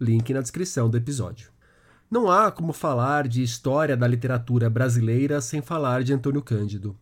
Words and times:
Link 0.00 0.32
na 0.32 0.40
descrição 0.40 0.88
do 0.88 0.96
episódio. 0.96 1.50
Não 2.10 2.30
há 2.30 2.50
como 2.50 2.72
falar 2.72 3.26
de 3.26 3.42
história 3.42 3.96
da 3.96 4.06
literatura 4.06 4.70
brasileira 4.70 5.40
sem 5.40 5.60
falar 5.60 6.02
de 6.02 6.12
Antônio 6.12 6.40
Cândido. 6.40 6.96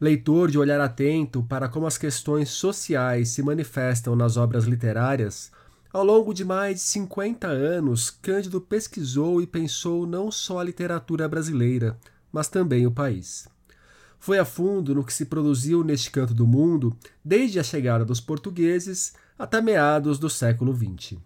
Leitor 0.00 0.50
de 0.50 0.58
olhar 0.58 0.80
atento 0.80 1.42
para 1.42 1.68
como 1.68 1.86
as 1.86 1.96
questões 1.96 2.50
sociais 2.50 3.30
se 3.30 3.42
manifestam 3.42 4.14
nas 4.14 4.36
obras 4.36 4.64
literárias, 4.64 5.50
ao 5.96 6.04
longo 6.04 6.34
de 6.34 6.44
mais 6.44 6.74
de 6.74 6.82
50 6.82 7.46
anos, 7.46 8.10
Cândido 8.10 8.60
pesquisou 8.60 9.40
e 9.40 9.46
pensou 9.46 10.06
não 10.06 10.30
só 10.30 10.58
a 10.58 10.64
literatura 10.64 11.26
brasileira, 11.26 11.98
mas 12.30 12.48
também 12.48 12.86
o 12.86 12.90
país. 12.90 13.48
Foi 14.18 14.38
a 14.38 14.44
fundo 14.44 14.94
no 14.94 15.02
que 15.02 15.12
se 15.14 15.24
produziu 15.24 15.82
neste 15.82 16.10
canto 16.10 16.34
do 16.34 16.46
mundo 16.46 16.94
desde 17.24 17.58
a 17.58 17.62
chegada 17.62 18.04
dos 18.04 18.20
portugueses 18.20 19.14
até 19.38 19.62
meados 19.62 20.18
do 20.18 20.28
século 20.28 20.76
XX. 20.76 21.18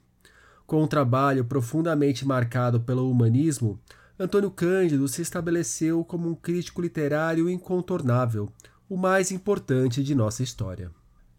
Com 0.70 0.84
um 0.84 0.86
trabalho 0.86 1.44
profundamente 1.44 2.24
marcado 2.24 2.78
pelo 2.78 3.10
humanismo, 3.10 3.80
Antônio 4.16 4.52
Cândido 4.52 5.08
se 5.08 5.20
estabeleceu 5.20 6.04
como 6.04 6.28
um 6.28 6.34
crítico 6.36 6.80
literário 6.80 7.50
incontornável, 7.50 8.48
o 8.88 8.96
mais 8.96 9.32
importante 9.32 10.00
de 10.00 10.14
nossa 10.14 10.44
história. 10.44 10.92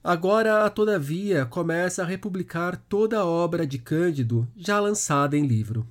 Agora, 0.03 0.69
todavia, 0.69 1.45
começa 1.45 2.01
a 2.01 2.05
republicar 2.05 2.75
toda 2.75 3.19
a 3.19 3.25
obra 3.25 3.65
de 3.65 3.77
Cândido 3.77 4.45
já 4.53 4.81
lançada 4.81 5.37
em 5.37 5.47
livro. 5.47 5.87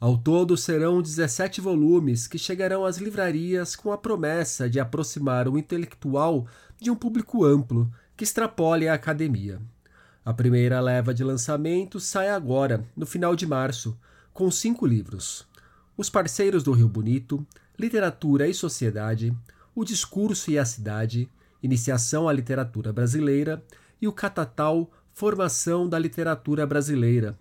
Ao 0.00 0.18
todo 0.18 0.56
serão 0.56 1.00
17 1.00 1.60
volumes 1.60 2.26
que 2.26 2.36
chegarão 2.36 2.84
às 2.84 2.98
livrarias 2.98 3.76
com 3.76 3.92
a 3.92 3.96
promessa 3.96 4.68
de 4.68 4.80
aproximar 4.80 5.46
o 5.46 5.56
intelectual 5.56 6.48
de 6.80 6.90
um 6.90 6.96
público 6.96 7.44
amplo 7.44 7.88
que 8.16 8.24
extrapole 8.24 8.88
a 8.88 8.94
academia. 8.94 9.60
A 10.24 10.32
primeira 10.32 10.80
leva 10.80 11.12
de 11.12 11.24
lançamento 11.24 11.98
sai 11.98 12.28
agora, 12.28 12.84
no 12.96 13.04
final 13.04 13.34
de 13.34 13.44
março, 13.44 13.98
com 14.32 14.48
cinco 14.52 14.86
livros: 14.86 15.44
Os 15.96 16.08
Parceiros 16.08 16.62
do 16.62 16.70
Rio 16.72 16.88
Bonito, 16.88 17.44
Literatura 17.76 18.46
e 18.46 18.54
Sociedade, 18.54 19.36
O 19.74 19.84
Discurso 19.84 20.50
e 20.50 20.58
a 20.58 20.64
Cidade, 20.64 21.28
Iniciação 21.60 22.28
à 22.28 22.32
Literatura 22.32 22.92
Brasileira 22.92 23.62
e 24.00 24.06
o 24.06 24.12
Catatal 24.12 24.88
Formação 25.12 25.88
da 25.88 25.98
Literatura 25.98 26.66
Brasileira, 26.66 27.36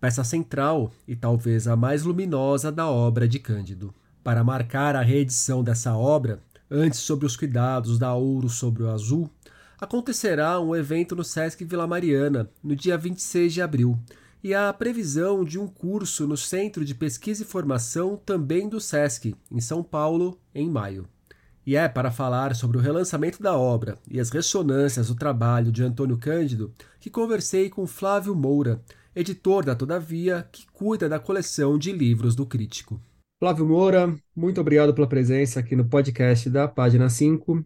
peça 0.00 0.24
central 0.24 0.90
e 1.06 1.14
talvez 1.14 1.68
a 1.68 1.76
mais 1.76 2.02
luminosa 2.02 2.72
da 2.72 2.88
obra 2.88 3.28
de 3.28 3.38
Cândido. 3.38 3.94
Para 4.24 4.42
marcar 4.42 4.96
a 4.96 5.02
reedição 5.02 5.62
dessa 5.62 5.94
obra, 5.94 6.40
antes 6.70 7.00
sobre 7.00 7.26
os 7.26 7.36
cuidados 7.36 7.98
da 7.98 8.14
Ouro 8.14 8.48
sobre 8.48 8.82
o 8.82 8.90
Azul, 8.90 9.30
acontecerá 9.82 10.60
um 10.60 10.76
evento 10.76 11.16
no 11.16 11.24
Sesc 11.24 11.64
Vila 11.64 11.88
Mariana, 11.88 12.48
no 12.62 12.76
dia 12.76 12.96
26 12.96 13.52
de 13.52 13.60
abril, 13.60 13.98
e 14.40 14.54
há 14.54 14.68
a 14.68 14.72
previsão 14.72 15.44
de 15.44 15.58
um 15.58 15.66
curso 15.66 16.24
no 16.24 16.36
Centro 16.36 16.84
de 16.84 16.94
Pesquisa 16.94 17.42
e 17.42 17.46
Formação 17.46 18.16
também 18.16 18.68
do 18.68 18.80
Sesc, 18.80 19.34
em 19.50 19.60
São 19.60 19.82
Paulo, 19.82 20.38
em 20.54 20.70
maio. 20.70 21.08
E 21.66 21.74
é 21.74 21.88
para 21.88 22.12
falar 22.12 22.54
sobre 22.54 22.78
o 22.78 22.80
relançamento 22.80 23.42
da 23.42 23.58
obra 23.58 23.98
e 24.08 24.20
as 24.20 24.30
ressonâncias 24.30 25.08
do 25.08 25.16
trabalho 25.16 25.72
de 25.72 25.82
Antônio 25.82 26.16
Cândido 26.16 26.72
que 27.00 27.10
conversei 27.10 27.68
com 27.68 27.84
Flávio 27.84 28.36
Moura, 28.36 28.80
editor 29.16 29.64
da 29.64 29.74
Todavia, 29.74 30.46
que 30.52 30.64
cuida 30.72 31.08
da 31.08 31.18
coleção 31.18 31.76
de 31.76 31.90
livros 31.90 32.36
do 32.36 32.46
crítico. 32.46 33.00
Flávio 33.40 33.66
Moura, 33.66 34.14
muito 34.36 34.60
obrigado 34.60 34.94
pela 34.94 35.08
presença 35.08 35.58
aqui 35.58 35.74
no 35.74 35.84
podcast 35.84 36.48
da 36.48 36.68
página 36.68 37.08
5. 37.08 37.64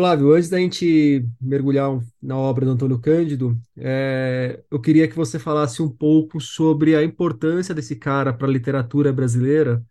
Flávio, 0.00 0.32
antes 0.32 0.48
da 0.48 0.56
gente 0.56 1.26
mergulhar 1.38 2.00
na 2.22 2.34
obra 2.34 2.64
do 2.64 2.72
Antônio 2.72 2.98
Cândido, 2.98 3.54
é, 3.76 4.58
eu 4.70 4.80
queria 4.80 5.06
que 5.06 5.14
você 5.14 5.38
falasse 5.38 5.82
um 5.82 5.90
pouco 5.90 6.40
sobre 6.40 6.96
a 6.96 7.04
importância 7.04 7.74
desse 7.74 7.94
cara 7.96 8.32
para 8.32 8.46
a 8.46 8.50
literatura 8.50 9.12
brasileira. 9.12 9.84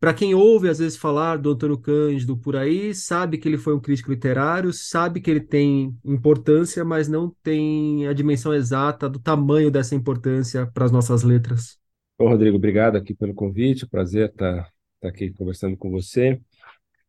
Para 0.00 0.12
quem 0.12 0.34
ouve 0.34 0.68
às 0.68 0.80
vezes 0.80 0.98
falar 0.98 1.36
do 1.36 1.52
Antônio 1.52 1.78
Cândido 1.78 2.36
por 2.36 2.56
aí, 2.56 2.92
sabe 2.96 3.38
que 3.38 3.46
ele 3.46 3.56
foi 3.56 3.76
um 3.76 3.80
crítico 3.80 4.10
literário, 4.10 4.72
sabe 4.72 5.20
que 5.20 5.30
ele 5.30 5.38
tem 5.38 5.96
importância, 6.04 6.84
mas 6.84 7.06
não 7.06 7.32
tem 7.40 8.08
a 8.08 8.12
dimensão 8.12 8.52
exata 8.52 9.08
do 9.08 9.20
tamanho 9.20 9.70
dessa 9.70 9.94
importância 9.94 10.66
para 10.66 10.84
as 10.84 10.90
nossas 10.90 11.22
letras. 11.22 11.78
Bom, 12.18 12.26
Rodrigo, 12.28 12.56
obrigado 12.56 12.96
aqui 12.96 13.14
pelo 13.14 13.32
convite, 13.32 13.86
prazer 13.86 14.30
estar, 14.30 14.68
estar 14.96 15.08
aqui 15.10 15.30
conversando 15.30 15.76
com 15.76 15.92
você. 15.92 16.40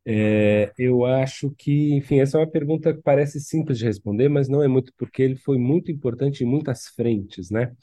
É, 0.08 0.72
eu 0.78 1.04
acho 1.06 1.50
que, 1.58 1.94
enfim, 1.96 2.20
essa 2.20 2.38
é 2.38 2.42
uma 2.42 2.48
pergunta 2.52 2.94
que 2.94 3.02
parece 3.02 3.40
simples 3.40 3.80
de 3.80 3.86
responder, 3.86 4.30
mas 4.30 4.48
não 4.48 4.62
é 4.62 4.68
muito, 4.68 4.94
porque 4.98 5.24
ele 5.24 5.36
foi 5.36 5.58
muito 5.58 5.92
importante 5.92 6.44
em 6.44 6.48
muitas 6.48 6.88
frentes, 6.90 7.50
né? 7.50 7.76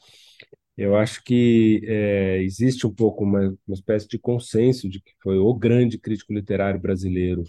Eu 0.77 0.95
acho 0.97 1.23
que 1.23 1.81
é, 1.85 2.41
existe 2.43 2.87
um 2.87 2.93
pouco 2.93 3.23
uma, 3.23 3.41
uma 3.67 3.75
espécie 3.75 4.07
de 4.07 4.19
consenso 4.19 4.89
de 4.89 5.01
que 5.01 5.11
foi 5.21 5.37
o 5.37 5.53
grande 5.53 5.97
crítico 5.99 6.33
literário 6.33 6.79
brasileiro 6.79 7.43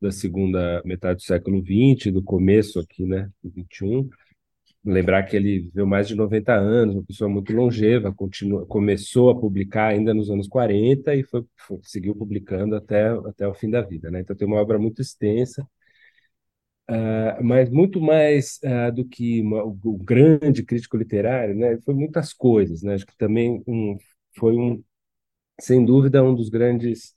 da 0.00 0.10
segunda 0.12 0.82
metade 0.84 1.18
do 1.18 1.22
século 1.22 1.62
XX, 1.62 2.12
do 2.12 2.22
começo 2.22 2.80
aqui, 2.80 3.04
né, 3.06 3.30
do 3.42 3.50
XXI, 3.50 4.08
lembrar 4.84 5.24
que 5.24 5.36
ele 5.36 5.60
viveu 5.60 5.86
mais 5.86 6.08
de 6.08 6.14
90 6.14 6.54
anos, 6.54 6.94
uma 6.94 7.04
pessoa 7.04 7.28
muito 7.28 7.52
longeva, 7.52 8.12
continua, 8.12 8.66
começou 8.66 9.30
a 9.30 9.38
publicar 9.38 9.88
ainda 9.88 10.14
nos 10.14 10.30
anos 10.30 10.48
40 10.48 11.14
e 11.14 11.22
foi, 11.24 11.44
foi, 11.56 11.78
seguiu 11.82 12.14
publicando 12.14 12.76
até, 12.76 13.08
até 13.08 13.46
o 13.46 13.54
fim 13.54 13.70
da 13.70 13.82
vida. 13.82 14.10
Né? 14.10 14.20
Então 14.20 14.36
tem 14.36 14.46
uma 14.46 14.60
obra 14.60 14.78
muito 14.78 15.02
extensa, 15.02 15.66
uh, 16.90 17.42
mas 17.42 17.68
muito 17.70 18.00
mais 18.00 18.58
uh, 18.64 18.92
do 18.94 19.04
que 19.04 19.40
uma, 19.42 19.64
o, 19.64 19.98
grande 19.98 20.62
crítico 20.62 20.96
literário, 20.96 21.54
né? 21.54 21.78
foi 21.84 21.94
muitas 21.94 22.32
coisas. 22.32 22.82
Né? 22.82 22.94
Acho 22.94 23.06
que 23.06 23.16
também 23.16 23.62
um, 23.66 23.96
foi, 24.36 24.56
um, 24.56 24.82
sem 25.60 25.84
dúvida, 25.84 26.22
um 26.22 26.34
dos 26.34 26.48
grandes 26.48 27.14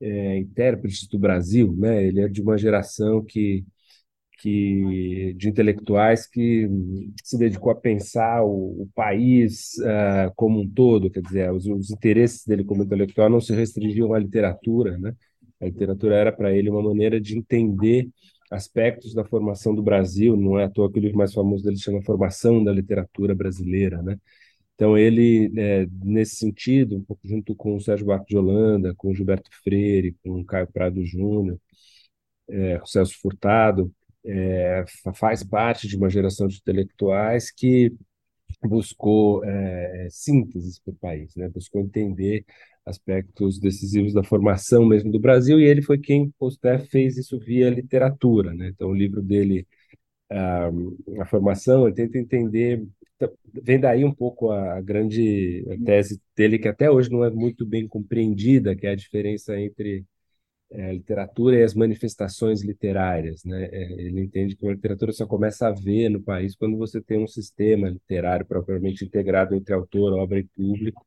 é, 0.00 0.38
intérpretes 0.38 1.06
do 1.08 1.18
Brasil. 1.18 1.74
Né? 1.76 2.06
Ele 2.06 2.20
é 2.22 2.28
de 2.28 2.42
uma 2.42 2.58
geração 2.58 3.24
que 3.24 3.64
que 4.38 5.34
de 5.36 5.48
intelectuais 5.48 6.26
que 6.26 6.68
se 7.24 7.36
dedicou 7.36 7.72
a 7.72 7.74
pensar 7.74 8.42
o, 8.44 8.82
o 8.82 8.88
país 8.94 9.74
uh, 9.78 10.32
como 10.36 10.60
um 10.60 10.68
todo, 10.68 11.10
quer 11.10 11.22
dizer, 11.22 11.52
os, 11.52 11.66
os, 11.66 11.90
interesses 11.90 12.44
dele 12.46 12.64
como 12.64 12.84
intelectual 12.84 13.28
não 13.28 13.40
se 13.40 13.52
restringiam 13.52 14.14
à 14.14 14.18
literatura, 14.18 14.96
né? 14.98 15.14
A 15.60 15.66
literatura 15.66 16.14
era 16.16 16.32
para 16.32 16.54
ele 16.54 16.70
uma 16.70 16.82
maneira 16.82 17.20
de 17.20 17.36
entender 17.36 18.08
aspectos 18.50 19.12
da 19.12 19.24
formação 19.24 19.74
do 19.74 19.82
Brasil, 19.82 20.36
não 20.36 20.58
é 20.58 20.64
à 20.64 20.70
toa 20.70 20.90
que 20.90 20.98
o 20.98 21.02
livro 21.02 21.18
mais 21.18 21.34
famoso 21.34 21.64
dele 21.64 21.76
chama 21.78 22.02
Formação 22.02 22.62
da 22.64 22.72
Literatura 22.72 23.34
Brasileira, 23.34 24.02
né? 24.02 24.18
Então 24.74 24.96
ele, 24.96 25.52
é, 25.56 25.86
nesse 26.04 26.36
sentido, 26.36 26.96
um 26.96 27.02
pouco 27.02 27.26
junto 27.26 27.54
com 27.56 27.74
o 27.76 27.80
Sérgio 27.80 28.06
Buarque 28.06 28.28
de 28.28 28.36
Holanda, 28.38 28.94
com 28.96 29.10
o 29.10 29.14
Gilberto 29.14 29.50
Freire, 29.64 30.16
com 30.22 30.40
o 30.40 30.44
Caio 30.44 30.68
Prado 30.72 31.04
Júnior, 31.04 31.58
é, 32.48 32.80
o 32.80 32.86
Celso 32.86 33.18
Furtado, 33.20 33.92
é, 34.28 34.84
faz 35.14 35.42
parte 35.42 35.88
de 35.88 35.96
uma 35.96 36.10
geração 36.10 36.46
de 36.46 36.56
intelectuais 36.58 37.50
que 37.50 37.92
buscou 38.62 39.44
é, 39.44 40.08
sínteses 40.10 40.78
para 40.80 40.92
o 40.92 40.96
país, 40.96 41.34
né? 41.36 41.48
buscou 41.48 41.80
entender 41.80 42.44
aspectos 42.84 43.58
decisivos 43.58 44.12
da 44.12 44.22
formação 44.24 44.84
mesmo 44.86 45.10
do 45.12 45.20
Brasil, 45.20 45.60
e 45.60 45.64
ele 45.64 45.82
foi 45.82 45.98
quem, 45.98 46.30
Posté, 46.38 46.78
fez 46.78 47.16
isso 47.16 47.38
via 47.38 47.70
literatura. 47.70 48.52
Né? 48.54 48.68
Então, 48.68 48.88
o 48.90 48.94
livro 48.94 49.22
dele, 49.22 49.66
a, 50.30 50.70
a 51.20 51.26
formação, 51.26 51.86
ele 51.86 51.96
tenta 51.96 52.18
entender, 52.18 52.86
vem 53.62 53.80
daí 53.80 54.04
um 54.04 54.14
pouco 54.14 54.50
a 54.50 54.80
grande 54.80 55.64
tese 55.84 56.20
dele, 56.36 56.58
que 56.58 56.68
até 56.68 56.90
hoje 56.90 57.10
não 57.10 57.24
é 57.24 57.30
muito 57.30 57.66
bem 57.66 57.86
compreendida, 57.86 58.74
que 58.76 58.86
é 58.86 58.90
a 58.90 58.96
diferença 58.96 59.58
entre 59.60 60.04
é, 60.70 60.90
a 60.90 60.92
literatura 60.92 61.56
e 61.56 61.62
as 61.62 61.74
manifestações 61.74 62.62
literárias. 62.62 63.44
Né? 63.44 63.68
É, 63.72 63.92
ele 64.02 64.20
entende 64.20 64.56
que 64.56 64.66
a 64.66 64.72
literatura 64.72 65.12
só 65.12 65.26
começa 65.26 65.68
a 65.68 65.72
ver 65.72 66.08
no 66.08 66.22
país 66.22 66.54
quando 66.56 66.76
você 66.76 67.00
tem 67.00 67.22
um 67.22 67.26
sistema 67.26 67.88
literário 67.88 68.46
propriamente 68.46 69.04
integrado 69.04 69.54
entre 69.54 69.74
autor, 69.74 70.12
obra 70.14 70.38
e 70.38 70.44
público, 70.44 71.06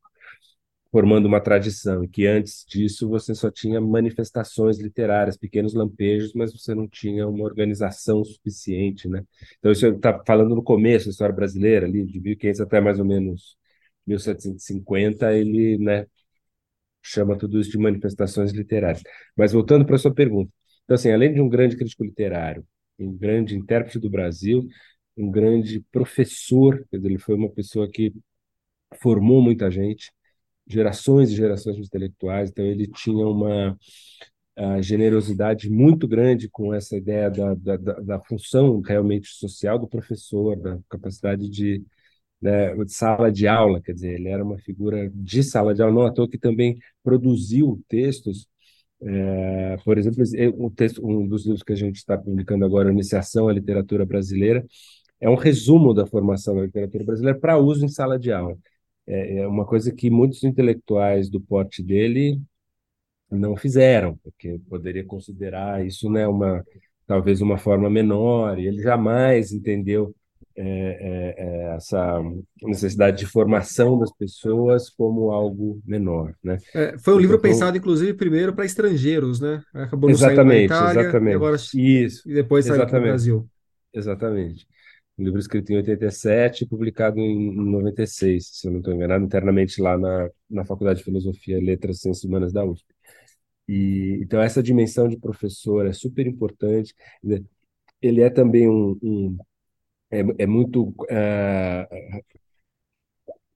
formando 0.90 1.26
uma 1.26 1.40
tradição, 1.40 2.04
e 2.04 2.08
que 2.08 2.26
antes 2.26 2.66
disso 2.68 3.08
você 3.08 3.34
só 3.34 3.50
tinha 3.50 3.80
manifestações 3.80 4.78
literárias, 4.78 5.38
pequenos 5.38 5.72
lampejos, 5.72 6.34
mas 6.34 6.52
você 6.52 6.74
não 6.74 6.86
tinha 6.86 7.26
uma 7.26 7.44
organização 7.44 8.22
suficiente. 8.22 9.08
Né? 9.08 9.24
Então, 9.58 9.72
isso 9.72 9.86
está 9.86 10.22
falando 10.26 10.54
no 10.54 10.62
começo 10.62 11.06
da 11.06 11.12
história 11.12 11.34
brasileira, 11.34 11.86
ali 11.86 12.04
de 12.04 12.20
1500 12.20 12.60
até 12.60 12.80
mais 12.80 12.98
ou 12.98 13.06
menos 13.06 13.56
1750 14.06 15.32
ele, 15.32 15.78
né, 15.78 16.06
chama 17.02 17.36
tudo 17.36 17.60
isso 17.60 17.70
de 17.70 17.78
manifestações 17.78 18.52
literárias. 18.52 19.02
Mas 19.36 19.52
voltando 19.52 19.84
para 19.84 19.96
a 19.96 19.98
sua 19.98 20.14
pergunta, 20.14 20.52
então 20.84 20.94
assim, 20.94 21.10
além 21.10 21.32
de 21.32 21.40
um 21.40 21.48
grande 21.48 21.76
crítico 21.76 22.04
literário, 22.04 22.64
um 22.98 23.16
grande 23.16 23.56
intérprete 23.56 23.98
do 23.98 24.10
Brasil, 24.10 24.66
um 25.16 25.30
grande 25.30 25.84
professor, 25.90 26.86
ele 26.92 27.18
foi 27.18 27.34
uma 27.34 27.50
pessoa 27.50 27.88
que 27.90 28.12
formou 29.00 29.42
muita 29.42 29.70
gente, 29.70 30.12
gerações 30.66 31.30
e 31.30 31.36
gerações 31.36 31.76
de 31.76 31.82
intelectuais, 31.82 32.50
então 32.50 32.64
ele 32.64 32.86
tinha 32.88 33.26
uma 33.26 33.76
generosidade 34.80 35.70
muito 35.70 36.06
grande 36.06 36.48
com 36.48 36.74
essa 36.74 36.96
ideia 36.96 37.30
da, 37.30 37.54
da, 37.54 37.76
da, 37.76 38.20
função 38.20 38.80
realmente 38.80 39.28
social 39.28 39.78
do 39.78 39.88
professor, 39.88 40.56
da 40.56 40.78
capacidade 40.88 41.48
de, 41.48 41.82
né, 42.42 42.74
sala 42.88 43.30
de 43.32 43.46
aula, 43.46 43.80
quer 43.80 43.92
dizer, 43.92 44.14
ele 44.14 44.28
era 44.28 44.44
uma 44.44 44.58
figura 44.58 45.10
de 45.14 45.42
sala 45.42 45.74
de 45.74 45.82
aula, 45.82 45.94
não 45.94 46.06
à 46.06 46.12
toa 46.12 46.28
que 46.28 46.38
também 46.38 46.78
produziu 47.02 47.80
textos 47.88 48.48
é, 49.04 49.76
por 49.84 49.98
exemplo, 49.98 50.22
um, 50.64 50.70
texto, 50.70 51.04
um 51.04 51.26
dos 51.26 51.44
livros 51.44 51.62
que 51.62 51.72
a 51.72 51.76
gente 51.76 51.96
está 51.96 52.16
publicando 52.16 52.64
agora, 52.64 52.90
Iniciação 52.90 53.48
à 53.48 53.52
Literatura 53.52 54.06
Brasileira, 54.06 54.64
é 55.20 55.28
um 55.28 55.34
resumo 55.34 55.94
da 55.94 56.06
formação 56.06 56.56
da 56.56 56.62
literatura 56.62 57.04
brasileira 57.04 57.38
para 57.38 57.58
uso 57.58 57.84
em 57.84 57.88
sala 57.88 58.18
de 58.18 58.32
aula. 58.32 58.56
É, 59.06 59.38
é 59.38 59.48
uma 59.48 59.66
coisa 59.66 59.92
que 59.92 60.10
muitos 60.10 60.44
intelectuais 60.44 61.30
do 61.30 61.40
porte 61.40 61.82
dele 61.82 62.40
não 63.30 63.56
fizeram, 63.56 64.16
porque 64.22 64.60
poderia 64.68 65.04
considerar 65.04 65.84
isso 65.86 66.10
né, 66.10 66.26
uma, 66.28 66.64
talvez 67.06 67.40
uma 67.40 67.58
forma 67.58 67.90
menor, 67.90 68.58
e 68.58 68.66
ele 68.66 68.82
jamais 68.82 69.52
entendeu 69.52 70.14
é, 70.56 70.62
é, 70.64 71.34
é, 71.38 71.74
essa 71.74 72.20
necessidade 72.62 73.18
de 73.18 73.26
formação 73.26 73.98
das 73.98 74.12
pessoas 74.12 74.90
como 74.90 75.30
algo 75.30 75.80
menor, 75.84 76.34
né? 76.42 76.58
É, 76.74 76.96
foi 76.98 77.14
um 77.14 77.18
livro 77.18 77.36
então, 77.36 77.50
pensado, 77.50 77.76
inclusive, 77.76 78.14
primeiro 78.14 78.54
para 78.54 78.64
estrangeiros, 78.64 79.40
né? 79.40 79.62
Acabou 79.72 80.08
não 80.08 80.16
exatamente, 80.16 80.68
saindo 80.68 80.84
Itália, 80.84 81.00
exatamente. 81.02 81.32
E, 81.32 81.36
agora, 81.36 81.56
Isso, 81.56 82.30
e 82.30 82.34
depois 82.34 82.66
saiu 82.66 82.86
para 82.86 82.98
o 82.98 83.02
Brasil. 83.02 83.48
Exatamente. 83.92 84.66
Um 85.18 85.24
livro 85.24 85.38
escrito 85.38 85.70
em 85.72 85.76
87 85.76 86.64
e 86.64 86.66
publicado 86.66 87.20
em 87.20 87.54
96, 87.54 88.46
se 88.46 88.66
eu 88.66 88.72
não 88.72 88.78
estou 88.78 88.94
enganado, 88.94 89.24
internamente 89.24 89.80
lá 89.80 89.98
na, 89.98 90.30
na 90.50 90.64
Faculdade 90.64 91.00
de 91.00 91.04
Filosofia, 91.04 91.58
Letras 91.58 91.98
e 91.98 92.00
Ciências 92.00 92.24
Humanas 92.24 92.52
da 92.52 92.64
USP. 92.64 92.86
E, 93.68 94.18
então, 94.22 94.40
essa 94.40 94.62
dimensão 94.62 95.08
de 95.08 95.16
professor 95.16 95.86
é 95.86 95.92
super 95.92 96.26
importante. 96.26 96.94
Ele 98.00 98.20
é 98.20 98.30
também 98.30 98.68
um, 98.68 98.98
um 99.02 99.38
é, 100.12 100.20
é 100.44 100.46
muito 100.46 100.88
uh, 100.90 102.22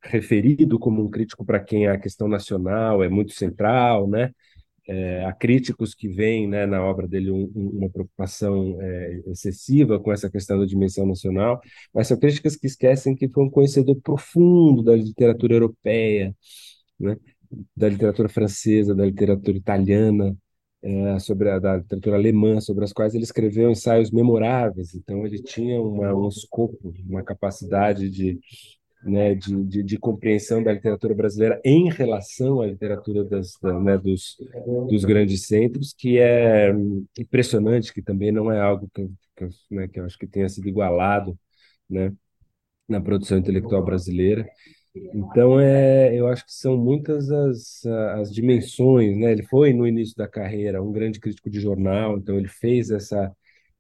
referido 0.03 0.79
como 0.79 1.03
um 1.03 1.11
crítico 1.11 1.45
para 1.45 1.61
quem 1.61 1.87
a 1.87 1.99
questão 1.99 2.29
nacional 2.29 3.03
é 3.03 3.09
muito 3.09 3.33
central, 3.33 4.09
né? 4.09 4.33
É, 4.89 5.25
há 5.25 5.33
críticos 5.33 5.95
que 5.97 6.09
veem 6.09 6.47
né, 6.47 6.65
na 6.65 6.81
obra 6.81 7.09
dele 7.09 7.29
um, 7.33 7.51
um, 7.57 7.69
uma 7.79 7.91
preocupação 7.91 8.81
é, 8.81 9.21
excessiva 9.27 9.99
com 9.99 10.13
essa 10.13 10.31
questão 10.31 10.61
da 10.61 10.65
dimensão 10.65 11.05
nacional, 11.05 11.61
mas 11.93 12.07
são 12.07 12.17
críticas 12.17 12.55
que 12.55 12.69
esquecem 12.69 13.17
que 13.17 13.29
foi 13.29 13.45
um 13.45 13.51
conhecedor 13.51 13.97
profundo 14.01 14.85
da 14.85 14.95
literatura 14.95 15.55
europeia, 15.55 16.33
né, 17.01 17.17
da 17.77 17.89
literatura 17.89 18.29
francesa, 18.29 18.95
da 18.95 19.05
literatura 19.07 19.57
italiana, 19.57 20.37
é, 20.83 21.19
sobre 21.19 21.51
a 21.51 21.59
da 21.59 21.77
literatura 21.77 22.17
alemã, 22.17 22.61
sobre 22.61 22.85
as 22.85 22.93
quais 22.93 23.15
ele 23.15 23.25
escreveu 23.25 23.71
ensaios 23.71 24.11
memoráveis. 24.11 24.95
Então 24.95 25.27
ele 25.27 25.43
tinha 25.43 25.81
uma, 25.81 26.15
um 26.15 26.29
escopo, 26.29 26.95
uma 27.09 27.23
capacidade 27.23 28.09
de, 28.11 28.39
né, 29.03 29.35
de, 29.35 29.65
de, 29.65 29.83
de, 29.83 29.99
compreensão 29.99 30.63
da 30.63 30.73
literatura 30.73 31.15
brasileira 31.15 31.61
em 31.65 31.91
relação 31.91 32.61
à 32.61 32.67
literatura 32.67 33.25
das, 33.25 33.53
da, 33.63 33.79
né, 33.79 33.99
dos, 33.99 34.37
dos 34.89 35.05
grandes 35.05 35.47
centros, 35.47 35.95
que 35.97 36.19
é 36.19 36.73
impressionante, 37.19 37.93
que 37.93 38.03
também 38.03 38.33
não 38.33 38.51
é 38.51 38.61
algo 38.61 38.89
que, 38.93 39.09
que, 39.37 39.49
né, 39.71 39.89
que 39.89 40.01
eu 40.01 40.05
acho 40.05 40.19
que 40.19 40.27
tenha 40.27 40.49
sido 40.49 40.69
igualado 40.69 41.39
né, 41.89 42.13
na 42.89 43.01
produção 43.01 43.39
intelectual 43.39 43.85
brasileira. 43.85 44.49
Então, 45.15 45.61
é, 45.61 46.15
eu 46.15 46.27
acho 46.29 46.45
que 46.45 46.53
são 46.53 46.77
muitas 46.77 47.31
as, 47.31 47.85
as 48.19 48.33
dimensões, 48.33 49.17
né? 49.17 49.33
Ele 49.33 49.43
foi, 49.43 49.73
no 49.73 49.87
início 49.87 50.17
da 50.17 50.29
carreira, 50.29 50.83
um 50.83 50.93
grande 50.93 51.21
crítico 51.21 51.51
de 51.51 51.61
jornal, 51.61 52.17
então 52.19 52.37
ele 52.37 52.49
fez 52.49 52.91
essa, 52.91 53.33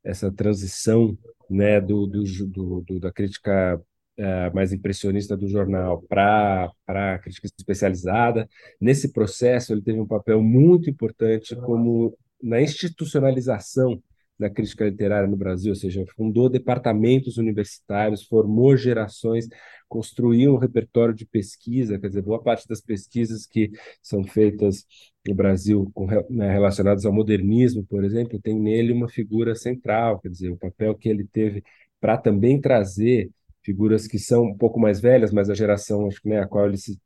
essa 0.05 0.31
transição 0.31 1.17
né, 1.49 1.81
do, 1.81 2.07
do, 2.07 2.83
do, 2.83 3.01
da 3.01 3.13
crítica 3.13 3.81
uh, 4.19 4.55
mais 4.55 4.73
impressionista 4.73 5.37
do 5.37 5.49
jornal 5.49 6.03
para 6.09 6.71
a 6.87 7.19
crítica 7.19 7.49
especializada. 7.59 8.49
Nesse 8.81 9.13
processo, 9.13 9.73
ele 9.73 9.83
teve 9.83 10.01
um 10.01 10.07
papel 10.07 10.43
muito 10.43 10.91
importante 10.91 11.55
como 11.57 12.17
na 12.43 12.61
institucionalização 12.61 14.03
da 14.39 14.51
crítica 14.51 14.85
literária 14.85 15.29
no 15.29 15.37
Brasil, 15.37 15.71
ou 15.73 15.77
seja, 15.77 16.05
fundou 16.17 16.49
departamentos 16.49 17.39
universitários, 17.39 18.25
formou 18.25 18.77
gerações, 18.77 19.49
construiu 19.89 20.55
um 20.55 20.59
repertório 20.59 21.15
de 21.15 21.25
pesquisa, 21.27 21.99
quer 21.99 22.09
dizer, 22.09 22.23
boa 22.23 22.43
parte 22.43 22.67
das 22.69 22.81
pesquisas 22.81 23.47
que 23.47 23.71
são 24.03 24.25
feitas 24.25 24.85
no 25.27 25.35
Brasil 25.35 25.91
com, 25.95 26.07
né, 26.31 26.53
relacionadas 26.53 27.05
ao 27.07 27.13
modernismo, 27.13 27.85
por 27.85 28.05
exemplo, 28.05 28.41
tem 28.41 28.59
nele 28.59 28.93
uma 28.93 29.09
figura 29.09 29.55
central, 29.55 30.21
quer 30.21 30.29
dizer, 30.29 30.51
o 30.51 30.57
papel 30.57 30.95
que 30.95 31.09
ele 31.09 31.25
teve 31.25 31.63
para 32.01 32.19
também 32.19 32.61
trazer 32.61 33.31
figuras 33.63 34.07
que 34.07 34.19
são 34.19 34.45
um 34.45 34.57
pouco 34.57 34.79
mais 34.79 35.01
velhas, 35.01 35.33
mas 35.33 35.51
a 35.51 35.55
geração 35.55 36.07
acho 36.07 36.21
que, 36.21 36.29
né, 36.29 36.41
a 36.41 36.47
qual 36.47 36.67
ele 36.67 36.77
se 36.77 36.99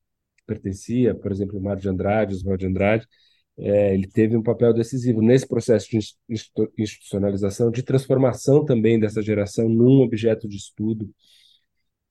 pertencia, 0.47 1.15
por 1.15 1.31
exemplo, 1.31 1.59
o 1.59 1.63
Mário 1.63 1.81
de 1.81 1.89
Andrade, 1.89 2.35
Oswald 2.35 2.61
de 2.61 2.67
Andrade, 2.67 3.07
é, 3.61 3.95
ele 3.95 4.09
teve 4.09 4.37
um 4.37 4.43
papel 4.43 4.73
decisivo 4.73 5.21
nesse 5.21 5.47
processo 5.47 5.89
de 5.91 5.99
institucionalização, 6.79 7.71
de 7.71 7.83
transformação 7.83 8.65
também 8.65 8.99
dessa 8.99 9.21
geração 9.21 9.69
num 9.69 10.01
objeto 10.01 10.49
de 10.49 10.57
estudo. 10.57 11.11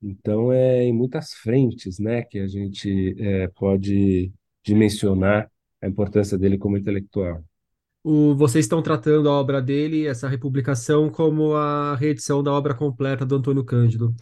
Então, 0.02 0.52
é 0.52 0.84
em 0.84 0.92
muitas 0.92 1.32
frentes 1.34 1.98
né, 1.98 2.22
que 2.22 2.38
a 2.38 2.46
gente 2.46 3.14
é, 3.18 3.48
pode 3.48 4.32
dimensionar 4.64 5.50
a 5.82 5.88
importância 5.88 6.38
dele 6.38 6.56
como 6.56 6.76
intelectual. 6.78 7.42
O, 8.02 8.34
vocês 8.34 8.64
estão 8.64 8.80
tratando 8.80 9.28
a 9.28 9.32
obra 9.32 9.60
dele, 9.60 10.06
essa 10.06 10.28
republicação, 10.28 11.10
como 11.10 11.54
a 11.54 11.96
reedição 11.96 12.42
da 12.42 12.52
obra 12.52 12.74
completa 12.74 13.26
do 13.26 13.34
Antônio 13.34 13.64
Cândido. 13.64 14.14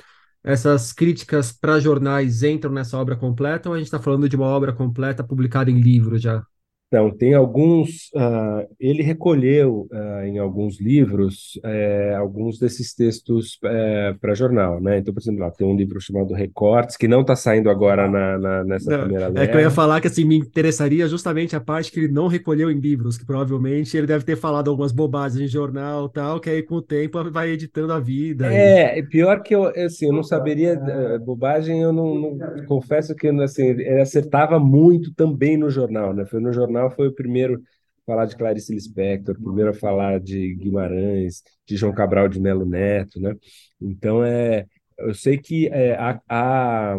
Essas 0.43 0.93
críticas 0.93 1.53
para 1.53 1.79
jornais 1.79 2.43
entram 2.43 2.73
nessa 2.73 2.99
obra 2.99 3.17
completa 3.17 3.69
ou 3.69 3.75
a 3.75 3.79
gente 3.79 3.87
está 3.87 4.01
falando 4.01 4.29
de 4.29 4.37
uma 4.37 4.47
obra 4.47 4.73
completa 4.73 5.23
publicada 5.23 5.71
em 5.71 5.81
livro 5.81 6.17
já? 6.19 6.45
Então, 6.89 7.11
tem 7.11 7.35
alguns. 7.35 8.11
Uh, 8.15 8.67
ele 8.81 9.03
recolheu 9.03 9.87
uh, 9.93 10.25
em 10.25 10.39
alguns 10.39 10.81
livros 10.81 11.61
uh, 11.65 12.17
alguns 12.19 12.59
desses 12.59 12.95
textos 12.95 13.59
eh, 13.65 14.15
para 14.21 14.35
jornal, 14.35 14.81
né? 14.81 14.99
Então, 14.99 15.13
por 15.13 15.21
exemplo, 15.21 15.41
lá, 15.41 15.51
tem 15.51 15.67
um 15.67 15.77
livro 15.77 16.01
chamado 16.01 16.35
Recortes, 16.35 16.97
que 16.97 17.07
não 17.07 17.21
está 17.21 17.37
saindo 17.37 17.71
agora 17.71 18.09
na, 18.09 18.39
na 18.39 18.65
nessa 18.65 18.91
não, 18.91 19.01
primeira 19.01 19.29
leva. 19.29 19.45
É 19.45 19.47
que 19.47 19.57
eu 19.57 19.61
ia 19.61 19.71
falar 19.71 20.01
que 20.01 20.07
assim, 20.07 20.25
me 20.25 20.39
interessaria 20.39 21.07
justamente 21.07 21.55
a 21.55 21.61
parte 21.61 21.93
que 21.93 22.01
ele 22.01 22.13
não 22.13 22.27
recolheu 22.27 22.71
em 22.71 22.79
livros, 22.79 23.17
que 23.17 23.27
provavelmente 23.27 23.97
ele 23.97 24.07
deve 24.07 24.25
ter 24.25 24.37
falado 24.37 24.71
algumas 24.71 24.93
bobagens 24.93 25.41
em 25.41 25.47
jornal 25.47 26.09
tal, 26.09 26.41
que 26.41 26.51
aí 26.51 26.63
com 26.63 26.77
o 26.77 26.83
tempo 26.83 27.31
vai 27.31 27.51
editando 27.51 27.93
a 27.93 28.01
vida. 28.01 28.53
É, 28.53 28.99
e... 28.99 29.03
pior 29.03 29.43
que 29.43 29.55
eu, 29.55 29.67
assim, 29.67 30.07
eu 30.07 30.13
não 30.13 30.23
saberia. 30.23 30.73
Eh, 30.73 31.19
bobagem, 31.19 31.83
eu 31.83 31.93
não, 31.93 32.15
não 32.15 32.65
confesso 32.67 33.15
que 33.15 33.29
assim, 33.29 33.67
ele 33.67 34.01
acertava 34.01 34.59
muito 34.59 35.13
também 35.15 35.57
no 35.57 35.71
jornal, 35.71 36.15
né? 36.15 36.25
Foi 36.25 36.41
no 36.41 36.53
jornal 36.53 36.78
foi 36.91 37.09
o 37.09 37.15
primeiro 37.15 37.63
a 38.03 38.07
falar 38.07 38.27
de 38.27 38.37
Clarice 38.37 38.75
Lispector, 38.75 39.37
o 39.37 39.43
primeiro 39.43 39.71
a 39.71 39.75
falar 39.75 40.21
de 40.21 40.55
Guimarães, 40.55 41.43
de 41.67 41.77
João 41.77 41.93
Cabral 41.95 42.29
de 42.29 42.41
Melo 42.41 42.65
Neto, 42.65 43.21
né? 43.21 43.35
Então, 43.81 44.25
é, 44.25 44.67
eu 44.99 45.15
sei 45.15 45.39
que 45.39 45.69
é, 45.69 45.95
a 46.29 46.99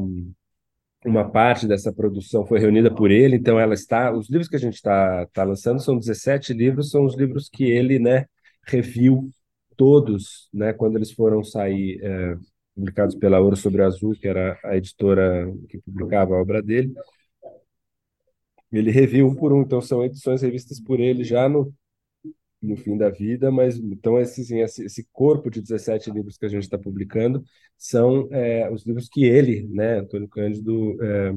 uma 1.05 1.29
parte 1.29 1.67
dessa 1.67 1.93
produção 1.93 2.45
foi 2.45 2.59
reunida 2.59 2.93
por 2.93 3.09
ele, 3.11 3.37
então 3.37 3.59
ela 3.59 3.73
está. 3.73 4.11
Os 4.11 4.29
livros 4.29 4.49
que 4.49 4.55
a 4.55 4.59
gente 4.59 4.75
está 4.75 5.25
tá 5.27 5.43
lançando 5.43 5.81
são 5.81 5.97
17 5.97 6.53
livros, 6.53 6.91
são 6.91 7.05
os 7.05 7.15
livros 7.15 7.49
que 7.49 7.63
ele 7.63 7.99
né, 7.99 8.25
reviu 8.67 9.29
todos, 9.77 10.49
né, 10.53 10.73
quando 10.73 10.97
eles 10.97 11.11
foram 11.11 11.43
sair, 11.43 11.99
é, 12.03 12.35
publicados 12.75 13.15
pela 13.15 13.39
Ouro 13.39 13.55
sobre 13.55 13.81
Azul, 13.81 14.13
que 14.13 14.27
era 14.27 14.59
a 14.63 14.75
editora 14.75 15.51
que 15.69 15.79
publicava 15.79 16.35
a 16.35 16.41
obra 16.41 16.61
dele. 16.61 16.93
Ele 18.71 18.91
reviu 18.91 19.27
um 19.27 19.35
por 19.35 19.51
um, 19.53 19.61
então 19.61 19.81
são 19.81 20.03
edições 20.03 20.41
revistas 20.41 20.79
por 20.79 20.99
ele 20.99 21.23
já 21.23 21.49
no, 21.49 21.73
no 22.61 22.75
fim 22.75 22.97
da 22.97 23.09
vida, 23.09 23.51
mas 23.51 23.77
então 23.77 24.19
esse, 24.19 24.41
assim, 24.41 24.59
esse, 24.61 24.83
esse 24.85 25.07
corpo 25.11 25.49
de 25.49 25.61
17 25.61 26.11
livros 26.11 26.37
que 26.37 26.45
a 26.45 26.49
gente 26.49 26.63
está 26.63 26.77
publicando 26.77 27.43
são 27.77 28.27
é, 28.31 28.69
os 28.71 28.85
livros 28.85 29.07
que 29.09 29.23
ele, 29.23 29.67
né, 29.69 29.99
Antônio 29.99 30.27
Cândido, 30.27 30.97
é, 31.03 31.31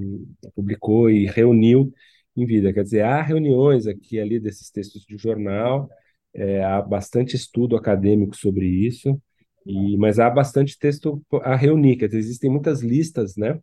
publicou 0.55 1.09
e 1.11 1.27
reuniu 1.27 1.93
em 2.37 2.45
vida. 2.47 2.73
Quer 2.73 2.83
dizer, 2.83 3.03
há 3.03 3.23
reuniões 3.23 3.87
aqui 3.87 4.19
ali 4.19 4.41
desses 4.41 4.71
textos 4.71 5.05
de 5.07 5.17
jornal, 5.17 5.89
é, 6.35 6.65
há 6.65 6.81
bastante 6.83 7.37
estudo 7.37 7.77
acadêmico 7.77 8.37
sobre 8.37 8.67
isso, 8.67 9.21
e, 9.65 9.97
mas 9.97 10.19
há 10.19 10.29
bastante 10.29 10.77
texto 10.79 11.23
a 11.43 11.55
reunir, 11.55 11.97
quer 11.97 12.07
dizer, 12.07 12.19
existem 12.19 12.51
muitas 12.51 12.81
listas, 12.83 13.37
né, 13.37 13.61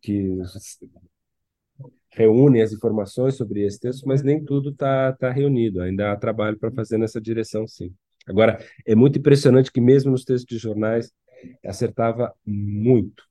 que 0.00 0.38
reúnem 2.18 2.62
as 2.62 2.72
informações 2.72 3.36
sobre 3.36 3.64
esse 3.64 3.78
texto, 3.78 4.02
mas 4.04 4.22
nem 4.22 4.44
tudo 4.44 4.70
está 4.70 5.12
tá 5.12 5.30
reunido. 5.30 5.80
Ainda 5.80 6.10
há 6.10 6.16
trabalho 6.16 6.58
para 6.58 6.72
fazer 6.72 6.98
nessa 6.98 7.20
direção, 7.20 7.66
sim. 7.66 7.92
Agora, 8.26 8.58
é 8.84 8.94
muito 8.94 9.18
impressionante 9.18 9.70
que 9.70 9.80
mesmo 9.80 10.10
nos 10.10 10.24
textos 10.24 10.48
de 10.48 10.58
jornais 10.58 11.12
acertava 11.64 12.32
muito. 12.44 13.22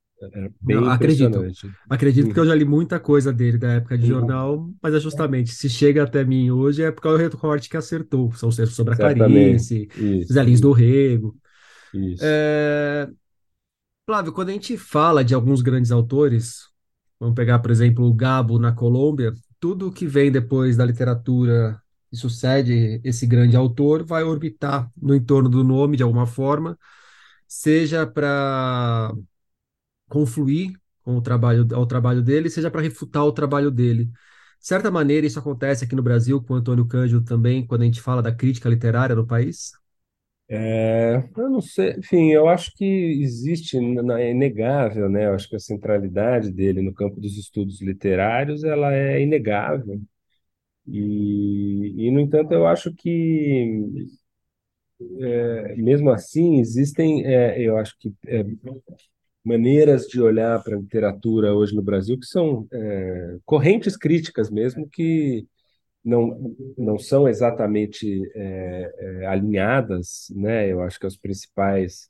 Não, 0.63 0.89
acredito. 0.89 1.46
Acredito 1.88 2.27
porque 2.27 2.39
eu 2.39 2.46
já 2.46 2.56
li 2.56 2.65
muita 2.65 3.00
coisa 3.00 3.32
dele 3.32 3.58
da 3.58 3.74
época 3.74 3.98
de 3.98 4.06
uhum. 4.06 4.20
jornal, 4.20 4.70
mas 4.82 4.96
é 4.96 5.00
justamente, 5.00 5.51
se 5.51 5.70
chega 5.70 6.03
até 6.03 6.24
mim 6.24 6.50
hoje 6.50 6.82
é 6.82 6.91
por 6.91 7.01
causa 7.01 7.29
do 7.29 7.36
recorte 7.36 7.70
que 7.70 7.77
acertou. 7.77 8.32
São 8.32 8.50
os 8.50 8.56
textos 8.56 8.75
sobre 8.75 8.94
a. 8.94 8.98
Clarice, 8.98 9.88
Zé 10.32 10.44
Lins 10.44 10.62
do 10.62 10.72
Rego. 10.72 11.36
isso. 11.94 12.24
É, 12.25 13.08
Flávio, 14.10 14.32
quando 14.32 14.50
a 14.50 14.53
gente 14.53 14.75
fala 14.77 15.24
de 15.24 15.36
alguns 15.36 15.62
grandes 15.62 15.91
autores, 15.91 16.62
vamos 17.20 17.36
pegar, 17.36 17.60
por 17.60 17.72
exemplo, 17.72 18.06
o 18.06 18.14
Gabo 18.14 18.60
na 18.60 18.72
Colômbia, 18.74 19.34
tudo 19.60 19.92
que 19.92 20.08
vem 20.08 20.32
depois 20.32 20.78
da 20.78 20.86
literatura 20.86 21.82
que 22.10 22.16
sucede 22.16 23.02
esse 23.04 23.26
grande 23.28 23.56
autor 23.56 24.06
vai 24.06 24.24
orbitar 24.24 24.90
no 24.96 25.16
entorno 25.16 25.50
do 25.50 25.64
nome 25.64 25.98
de 25.98 26.04
alguma 26.04 26.26
forma, 26.26 26.78
seja 27.48 28.06
para 28.08 29.14
confluir 30.10 30.74
com 31.02 31.18
o 31.18 31.22
trabalho, 31.22 31.68
ao 31.74 31.86
trabalho 31.86 32.22
dele, 32.22 32.50
seja 32.50 32.70
para 32.72 32.82
refutar 32.82 33.26
o 33.26 33.32
trabalho 33.32 33.72
dele. 33.72 34.06
De 34.06 34.68
certa 34.68 34.92
maneira, 34.92 35.28
isso 35.28 35.40
acontece 35.40 35.86
aqui 35.86 35.96
no 35.96 36.04
Brasil 36.04 36.42
com 36.42 36.54
o 36.54 36.58
Antônio 36.58 36.86
Cândido 36.88 37.24
também, 37.24 37.66
quando 37.66 37.84
a 37.84 37.86
gente 37.86 38.02
fala 38.02 38.22
da 38.22 38.34
crítica 38.34 38.70
literária 38.70 39.16
no 39.16 39.26
país. 39.26 39.72
É, 40.50 41.18
eu 41.36 41.50
não 41.50 41.60
sei, 41.62 41.92
enfim, 41.98 42.32
eu 42.32 42.48
acho 42.48 42.72
que 42.75 42.86
existe, 42.86 43.77
é 43.77 44.32
inegável, 44.32 45.10
né? 45.10 45.25
Eu 45.25 45.34
acho 45.36 45.50
que 45.50 45.58
a 45.58 45.60
centralidade 45.60 46.51
dele 46.54 46.82
no 46.82 46.94
campo 46.94 47.20
dos 47.20 47.38
estudos 47.38 47.82
literários, 47.82 48.63
ela 48.63 48.94
é 48.94 49.22
inegável. 49.22 50.01
E, 50.88 52.08
e 52.08 52.12
no 52.12 52.20
entanto, 52.22 52.54
eu 52.54 52.68
acho 52.68 52.94
que, 52.94 54.10
é, 55.20 55.75
mesmo 55.75 56.10
assim, 56.12 56.60
existem, 56.60 57.25
é, 57.25 57.62
eu 57.62 57.77
acho 57.77 57.96
que, 58.00 58.13
é, 58.27 58.44
maneiras 59.44 60.08
de 60.08 60.22
olhar 60.22 60.62
para 60.63 60.75
a 60.75 60.80
literatura 60.80 61.54
hoje 61.56 61.75
no 61.75 61.82
Brasil 61.82 62.20
que 62.20 62.25
são, 62.25 62.68
é, 62.72 63.38
correntes 63.46 63.96
críticas 63.98 64.50
mesmo, 64.51 64.88
que 64.89 65.46
não, 66.08 66.56
não 66.78 66.98
são 66.98 67.28
exatamente 67.28 68.22
é, 68.34 68.94
é, 68.98 69.26
alinhadas, 69.26 70.32
né? 70.34 70.72
Eu 70.72 70.82
acho 70.82 70.98
que 71.00 71.06
os 71.06 71.18
principais 71.18 72.10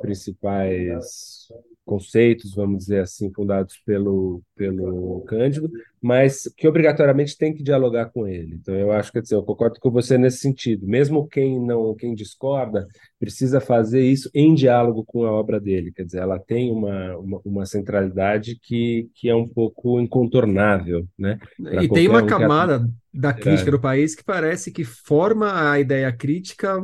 principais 0.00 1.48
conceitos, 1.92 2.54
vamos 2.54 2.78
dizer 2.78 3.00
assim, 3.00 3.30
fundados 3.30 3.76
pelo 3.84 4.40
pelo 4.56 5.20
Cândido, 5.26 5.70
mas 6.00 6.50
que 6.56 6.66
obrigatoriamente 6.66 7.36
tem 7.36 7.52
que 7.52 7.62
dialogar 7.62 8.06
com 8.06 8.26
ele. 8.26 8.54
Então 8.54 8.74
eu 8.74 8.90
acho 8.90 9.12
que 9.12 9.18
assim, 9.18 9.34
eu 9.34 9.42
concordo 9.42 9.78
com 9.78 9.90
você 9.90 10.16
nesse 10.16 10.38
sentido. 10.38 10.86
Mesmo 10.86 11.28
quem 11.28 11.60
não 11.60 11.94
quem 11.94 12.14
discorda 12.14 12.86
precisa 13.20 13.60
fazer 13.60 14.02
isso 14.02 14.30
em 14.32 14.54
diálogo 14.54 15.04
com 15.04 15.26
a 15.26 15.32
obra 15.32 15.60
dele. 15.60 15.92
Quer 15.92 16.04
dizer, 16.04 16.20
ela 16.20 16.38
tem 16.38 16.70
uma 16.72 17.14
uma, 17.18 17.40
uma 17.44 17.66
centralidade 17.66 18.58
que 18.62 19.10
que 19.14 19.28
é 19.28 19.34
um 19.34 19.46
pouco 19.46 20.00
incontornável, 20.00 21.06
né? 21.18 21.38
E 21.82 21.88
tem 21.90 22.08
uma 22.08 22.20
um 22.20 22.22
que 22.22 22.28
camada 22.28 22.88
da 23.12 23.34
crítica 23.34 23.50
literário. 23.50 23.72
do 23.72 23.80
país 23.82 24.14
que 24.14 24.24
parece 24.24 24.72
que 24.72 24.84
forma 24.84 25.70
a 25.70 25.78
ideia 25.78 26.10
crítica, 26.10 26.82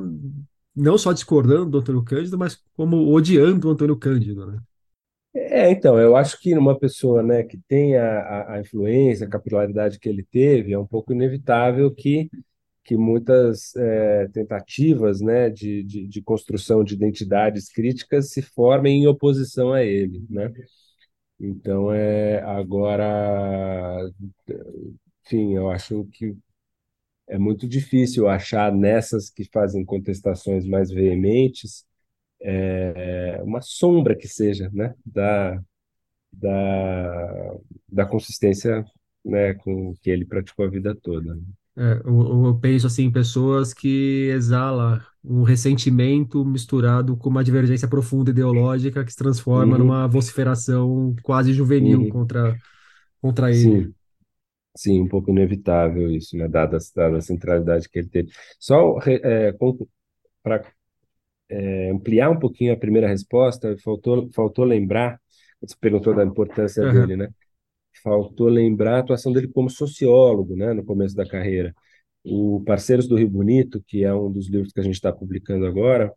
não 0.76 0.98
só 0.98 1.14
discordando 1.14 1.70
do 1.70 1.78
Antônio 1.78 2.04
Cândido, 2.04 2.36
mas 2.36 2.60
como 2.76 3.10
odiando 3.10 3.68
o 3.68 3.70
Antônio 3.70 3.96
Cândido, 3.96 4.46
né? 4.46 4.58
É, 5.34 5.70
então, 5.70 5.98
eu 5.98 6.16
acho 6.16 6.40
que 6.40 6.54
numa 6.54 6.78
pessoa, 6.78 7.22
né, 7.22 7.42
que 7.44 7.58
tem 7.68 7.96
a, 7.96 8.20
a, 8.20 8.54
a 8.54 8.60
influência, 8.60 9.26
a 9.26 9.30
capilaridade 9.30 9.98
que 9.98 10.08
ele 10.08 10.24
teve, 10.24 10.72
é 10.72 10.78
um 10.78 10.86
pouco 10.86 11.12
inevitável 11.12 11.94
que, 11.94 12.30
que 12.84 12.96
muitas 12.96 13.74
é, 13.76 14.28
tentativas, 14.28 15.20
né, 15.20 15.50
de, 15.50 15.82
de, 15.84 16.06
de 16.08 16.22
construção 16.22 16.84
de 16.84 16.94
identidades 16.94 17.70
críticas 17.70 18.30
se 18.32 18.42
formem 18.42 19.02
em 19.04 19.06
oposição 19.06 19.72
a 19.72 19.84
ele, 19.84 20.24
né? 20.30 20.52
Então, 21.40 21.92
é, 21.92 22.40
agora, 22.42 24.10
enfim, 25.26 25.54
eu 25.54 25.70
acho 25.70 26.04
que 26.12 26.36
é 27.28 27.38
muito 27.38 27.68
difícil 27.68 28.28
achar 28.28 28.72
nessas 28.72 29.30
que 29.30 29.44
fazem 29.52 29.84
contestações 29.84 30.66
mais 30.66 30.90
veementes 30.90 31.86
é, 32.40 33.40
uma 33.42 33.60
sombra 33.60 34.16
que 34.16 34.28
seja, 34.28 34.70
né, 34.72 34.94
da 35.04 35.60
da, 36.32 37.54
da 37.88 38.06
consistência, 38.06 38.84
né, 39.24 39.54
com 39.54 39.94
que 40.02 40.10
ele 40.10 40.24
praticou 40.24 40.66
a 40.66 40.70
vida 40.70 40.94
toda. 40.94 41.38
É, 41.76 42.00
eu, 42.04 42.46
eu 42.46 42.58
penso 42.58 42.86
assim 42.86 43.04
em 43.04 43.12
pessoas 43.12 43.72
que 43.72 44.30
exalam 44.34 45.00
um 45.22 45.42
ressentimento 45.42 46.44
misturado 46.44 47.16
com 47.16 47.28
uma 47.28 47.44
divergência 47.44 47.86
profunda 47.86 48.30
ideológica 48.30 49.04
que 49.04 49.12
se 49.12 49.16
transforma 49.16 49.76
Uhum, 49.76 49.78
numa 49.78 50.08
vociferação 50.08 51.14
quase 51.22 51.52
juvenil 51.52 52.00
uhum. 52.00 52.08
contra, 52.08 52.56
contra 53.20 53.52
ele. 53.52 53.86
Sim, 53.86 53.94
sim, 54.76 55.00
um 55.02 55.08
pouco 55.08 55.30
inevitável 55.30 56.10
isso, 56.10 56.36
né, 56.36 56.48
dada, 56.48 56.78
dada 56.94 57.18
a 57.18 57.20
centralidade 57.20 57.88
que 57.88 57.98
ele 57.98 58.08
teve. 58.08 58.30
Só 58.58 58.96
para 60.42 60.64
ampliar 61.90 62.30
um 62.30 62.38
pouquinho 62.38 62.72
a 62.72 62.76
primeira 62.76 63.08
resposta, 63.08 63.76
faltou, 63.82 64.28
faltou 64.34 64.64
lembrar, 64.64 65.20
você 65.60 65.74
perguntou 65.80 66.14
da 66.14 66.24
importância 66.24 66.82
dele, 66.84 67.14
Aham. 67.14 67.16
né? 67.16 67.28
Faltou 68.02 68.48
lembrar 68.48 68.96
a 68.96 68.98
atuação 69.00 69.32
dele 69.32 69.48
como 69.48 69.70
sociólogo, 69.70 70.56
né, 70.56 70.72
no 70.72 70.84
começo 70.84 71.16
da 71.16 71.26
carreira. 71.26 71.74
O 72.24 72.62
Parceiros 72.64 73.08
do 73.08 73.16
Rio 73.16 73.28
Bonito, 73.28 73.82
que 73.86 74.04
é 74.04 74.14
um 74.14 74.30
dos 74.30 74.48
livros 74.48 74.72
que 74.72 74.80
a 74.80 74.82
gente 74.82 74.94
está 74.94 75.12
publicando 75.12 75.66
agora, 75.66 76.12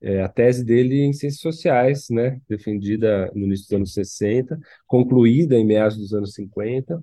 é 0.00 0.22
a 0.22 0.28
tese 0.28 0.64
dele 0.64 1.02
em 1.02 1.12
ciências 1.12 1.40
sociais, 1.40 2.06
né, 2.10 2.40
defendida 2.48 3.30
no 3.34 3.44
início 3.46 3.66
dos 3.66 3.72
anos 3.72 3.92
60, 3.94 4.58
concluída 4.86 5.56
em 5.56 5.64
meados 5.64 5.96
dos 5.96 6.12
anos 6.12 6.34
50, 6.34 7.02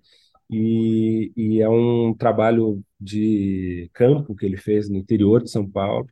e, 0.50 1.32
e 1.36 1.62
é 1.62 1.70
um 1.70 2.14
trabalho 2.14 2.84
de 3.00 3.90
campo 3.94 4.36
que 4.36 4.46
ele 4.46 4.58
fez 4.58 4.90
no 4.90 4.98
interior 4.98 5.44
de 5.44 5.50
São 5.50 5.70
Paulo, 5.70 6.08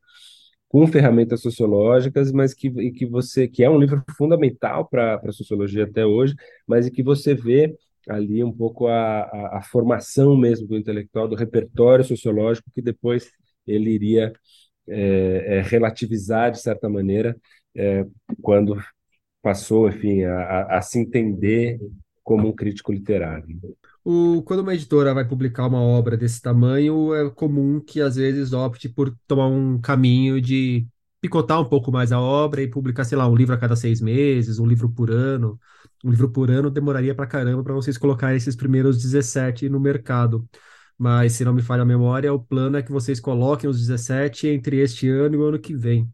com 0.71 0.87
ferramentas 0.87 1.41
sociológicas, 1.41 2.31
mas 2.31 2.53
que, 2.53 2.69
e 2.69 2.91
que 2.93 3.05
você, 3.05 3.45
que 3.45 3.61
é 3.61 3.69
um 3.69 3.77
livro 3.77 4.01
fundamental 4.17 4.87
para 4.87 5.15
a 5.15 5.31
sociologia 5.33 5.83
até 5.83 6.05
hoje, 6.05 6.33
mas 6.65 6.87
em 6.87 6.91
que 6.91 7.03
você 7.03 7.35
vê 7.35 7.75
ali 8.07 8.41
um 8.41 8.53
pouco 8.53 8.87
a, 8.87 9.23
a, 9.23 9.57
a 9.57 9.61
formação 9.61 10.37
mesmo 10.37 10.65
do 10.67 10.77
intelectual, 10.77 11.27
do 11.27 11.35
repertório 11.35 12.05
sociológico 12.05 12.71
que 12.73 12.81
depois 12.81 13.29
ele 13.67 13.89
iria 13.91 14.31
é, 14.87 15.57
é, 15.57 15.61
relativizar 15.61 16.51
de 16.51 16.61
certa 16.61 16.87
maneira 16.87 17.35
é, 17.75 18.05
quando 18.41 18.81
passou, 19.41 19.89
enfim, 19.89 20.23
a, 20.23 20.77
a 20.77 20.81
se 20.81 20.99
entender 20.99 21.79
como 22.31 22.47
um 22.47 22.55
crítico 22.55 22.93
literário. 22.93 23.59
O, 24.05 24.41
quando 24.43 24.61
uma 24.61 24.73
editora 24.73 25.13
vai 25.13 25.27
publicar 25.27 25.67
uma 25.67 25.81
obra 25.81 26.15
desse 26.15 26.41
tamanho, 26.41 27.13
é 27.13 27.29
comum 27.29 27.81
que 27.81 28.00
às 28.00 28.15
vezes 28.15 28.53
opte 28.53 28.88
por 28.88 29.13
tomar 29.27 29.47
um 29.47 29.77
caminho 29.81 30.39
de 30.39 30.88
picotar 31.19 31.59
um 31.59 31.65
pouco 31.65 31.91
mais 31.91 32.13
a 32.13 32.21
obra 32.21 32.61
e 32.61 32.69
publicar, 32.69 33.03
sei 33.03 33.17
lá, 33.17 33.27
um 33.27 33.35
livro 33.35 33.53
a 33.53 33.57
cada 33.57 33.75
seis 33.75 34.00
meses, 34.00 34.59
um 34.59 34.65
livro 34.65 34.89
por 34.89 35.11
ano. 35.11 35.59
Um 36.05 36.09
livro 36.09 36.29
por 36.29 36.50
ano 36.50 36.69
demoraria 36.71 37.13
pra 37.13 37.27
caramba 37.27 37.63
para 37.63 37.73
vocês 37.73 37.97
colocarem 37.97 38.38
esses 38.38 38.55
primeiros 38.55 38.97
17 39.01 39.67
no 39.67 39.79
mercado. 39.79 40.47
Mas, 40.97 41.33
se 41.33 41.43
não 41.43 41.53
me 41.53 41.61
falha 41.61 41.81
a 41.81 41.85
memória, 41.85 42.33
o 42.33 42.39
plano 42.39 42.77
é 42.77 42.81
que 42.81 42.91
vocês 42.93 43.19
coloquem 43.19 43.69
os 43.69 43.77
17 43.77 44.47
entre 44.47 44.77
este 44.77 45.09
ano 45.09 45.35
e 45.35 45.38
o 45.38 45.43
ano 45.43 45.59
que 45.59 45.75
vem. 45.75 46.09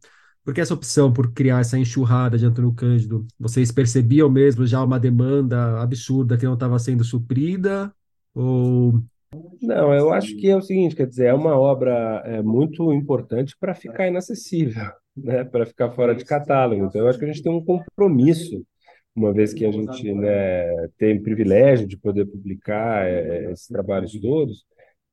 Por 0.47 0.53
que 0.53 0.61
essa 0.61 0.73
opção 0.73 1.11
por 1.11 1.33
criar 1.33 1.59
essa 1.59 1.77
enxurrada 1.77 2.37
de 2.37 2.45
Antônio 2.45 2.71
Cândido? 2.71 3.27
Vocês 3.37 3.69
percebiam 3.69 4.29
mesmo 4.29 4.65
já 4.65 4.81
uma 4.81 4.97
demanda 4.97 5.81
absurda 5.81 6.37
que 6.37 6.45
não 6.45 6.53
estava 6.53 6.79
sendo 6.79 7.03
suprida? 7.03 7.93
Ou 8.33 8.93
Não, 9.61 9.93
eu 9.93 10.13
acho 10.13 10.33
que 10.37 10.47
é 10.47 10.55
o 10.55 10.61
seguinte, 10.61 10.95
quer 10.95 11.05
dizer, 11.05 11.25
é 11.25 11.33
uma 11.33 11.59
obra 11.59 12.23
é, 12.25 12.41
muito 12.41 12.93
importante 12.93 13.57
para 13.59 13.75
ficar 13.75 14.07
inacessível, 14.07 14.85
né, 15.17 15.43
para 15.43 15.65
ficar 15.65 15.91
fora 15.91 16.15
de 16.15 16.23
catálogo. 16.23 16.85
Então, 16.85 17.01
eu 17.01 17.09
acho 17.09 17.19
que 17.19 17.25
a 17.25 17.27
gente 17.27 17.43
tem 17.43 17.51
um 17.51 17.61
compromisso, 17.61 18.65
uma 19.13 19.33
vez 19.33 19.53
que 19.53 19.65
a 19.65 19.71
gente, 19.73 20.13
né, 20.13 20.87
tem 20.97 21.21
privilégio 21.21 21.85
de 21.85 21.97
poder 21.97 22.25
publicar 22.25 23.05
é, 23.05 23.51
esses 23.51 23.67
trabalhos 23.67 24.17
todos, 24.21 24.65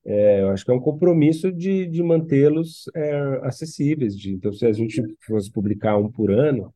é, 0.06 0.42
eu 0.42 0.50
acho 0.50 0.64
que 0.64 0.70
é 0.70 0.74
um 0.74 0.80
compromisso 0.80 1.52
de, 1.52 1.86
de 1.86 2.02
mantê-los 2.02 2.84
é, 2.94 3.40
acessíveis. 3.44 4.16
De, 4.16 4.32
então, 4.34 4.52
se 4.52 4.66
a 4.66 4.72
gente 4.72 5.02
fosse 5.26 5.50
publicar 5.52 5.96
um 5.98 6.10
por 6.10 6.30
ano, 6.30 6.74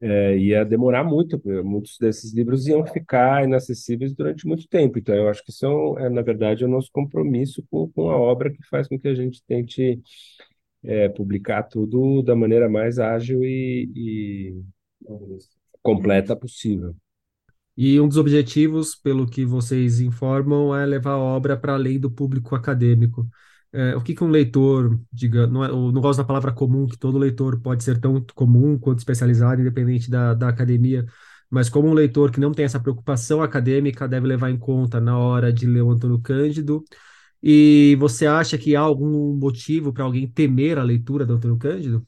é, 0.00 0.36
ia 0.36 0.64
demorar 0.64 1.04
muito, 1.04 1.40
muitos 1.64 1.96
desses 1.98 2.32
livros 2.34 2.66
iam 2.66 2.84
ficar 2.86 3.44
inacessíveis 3.44 4.14
durante 4.14 4.46
muito 4.46 4.68
tempo. 4.68 4.98
Então, 4.98 5.14
eu 5.14 5.28
acho 5.28 5.44
que 5.44 5.50
isso 5.52 5.64
é, 5.66 5.68
um- 5.70 5.98
é, 5.98 6.10
na 6.10 6.22
verdade, 6.22 6.64
é 6.64 6.66
o 6.66 6.70
nosso 6.70 6.90
compromisso 6.92 7.64
com, 7.70 7.88
com 7.92 8.10
a 8.10 8.16
obra 8.18 8.50
que 8.52 8.62
faz 8.68 8.88
com 8.88 8.98
que 8.98 9.08
a 9.08 9.14
gente 9.14 9.42
tente 9.46 10.00
é, 10.84 11.08
publicar 11.08 11.62
tudo 11.64 12.22
da 12.22 12.36
maneira 12.36 12.68
mais 12.68 12.98
ágil 12.98 13.44
e, 13.44 13.90
e 13.96 14.54
completa 15.82 16.34
possível. 16.36 16.94
E 17.76 17.98
um 18.00 18.06
dos 18.08 18.18
objetivos, 18.18 18.94
pelo 18.94 19.26
que 19.26 19.44
vocês 19.46 20.00
informam, 20.00 20.74
é 20.74 20.84
levar 20.84 21.12
a 21.12 21.18
obra 21.18 21.56
para 21.56 21.74
além 21.74 21.98
do 21.98 22.10
público 22.10 22.54
acadêmico. 22.54 23.28
É, 23.72 23.96
o 23.96 24.02
que 24.02 24.14
que 24.14 24.22
um 24.22 24.28
leitor, 24.28 25.00
diga, 25.10 25.46
não, 25.46 25.64
é, 25.64 25.68
não 25.68 26.00
gosto 26.02 26.18
da 26.18 26.24
palavra 26.24 26.52
comum, 26.52 26.86
que 26.86 26.98
todo 26.98 27.16
leitor 27.18 27.58
pode 27.60 27.82
ser 27.82 27.98
tão 27.98 28.22
comum 28.34 28.78
quanto 28.78 28.98
especializado, 28.98 29.62
independente 29.62 30.10
da, 30.10 30.34
da 30.34 30.48
academia, 30.48 31.06
mas 31.50 31.70
como 31.70 31.88
um 31.88 31.94
leitor 31.94 32.30
que 32.30 32.40
não 32.40 32.52
tem 32.52 32.64
essa 32.66 32.80
preocupação 32.80 33.42
acadêmica 33.42 34.06
deve 34.08 34.26
levar 34.26 34.50
em 34.50 34.58
conta 34.58 35.00
na 35.00 35.18
hora 35.18 35.50
de 35.52 35.66
ler 35.66 35.82
o 35.82 35.90
Antônio 35.90 36.20
Cândido. 36.20 36.84
E 37.42 37.96
você 38.00 38.26
acha 38.26 38.58
que 38.58 38.76
há 38.76 38.80
algum 38.80 39.34
motivo 39.36 39.92
para 39.92 40.04
alguém 40.04 40.28
temer 40.28 40.78
a 40.78 40.82
leitura 40.82 41.26
do 41.26 41.34
Antônio 41.34 41.58
Cândido? 41.58 42.06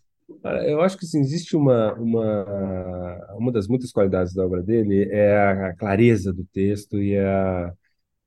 Eu 0.66 0.81
acho 0.81 0.97
que 0.99 1.04
assim, 1.04 1.21
existe 1.21 1.57
uma, 1.57 1.93
uma, 1.95 3.35
uma 3.37 3.52
das 3.52 3.69
muitas 3.69 3.93
qualidades 3.93 4.33
da 4.35 4.45
obra 4.45 4.62
dele 4.62 5.09
é 5.11 5.37
a 5.38 5.75
clareza 5.76 6.33
do 6.33 6.45
texto 6.47 7.00
e 7.00 7.16
a, 7.19 7.73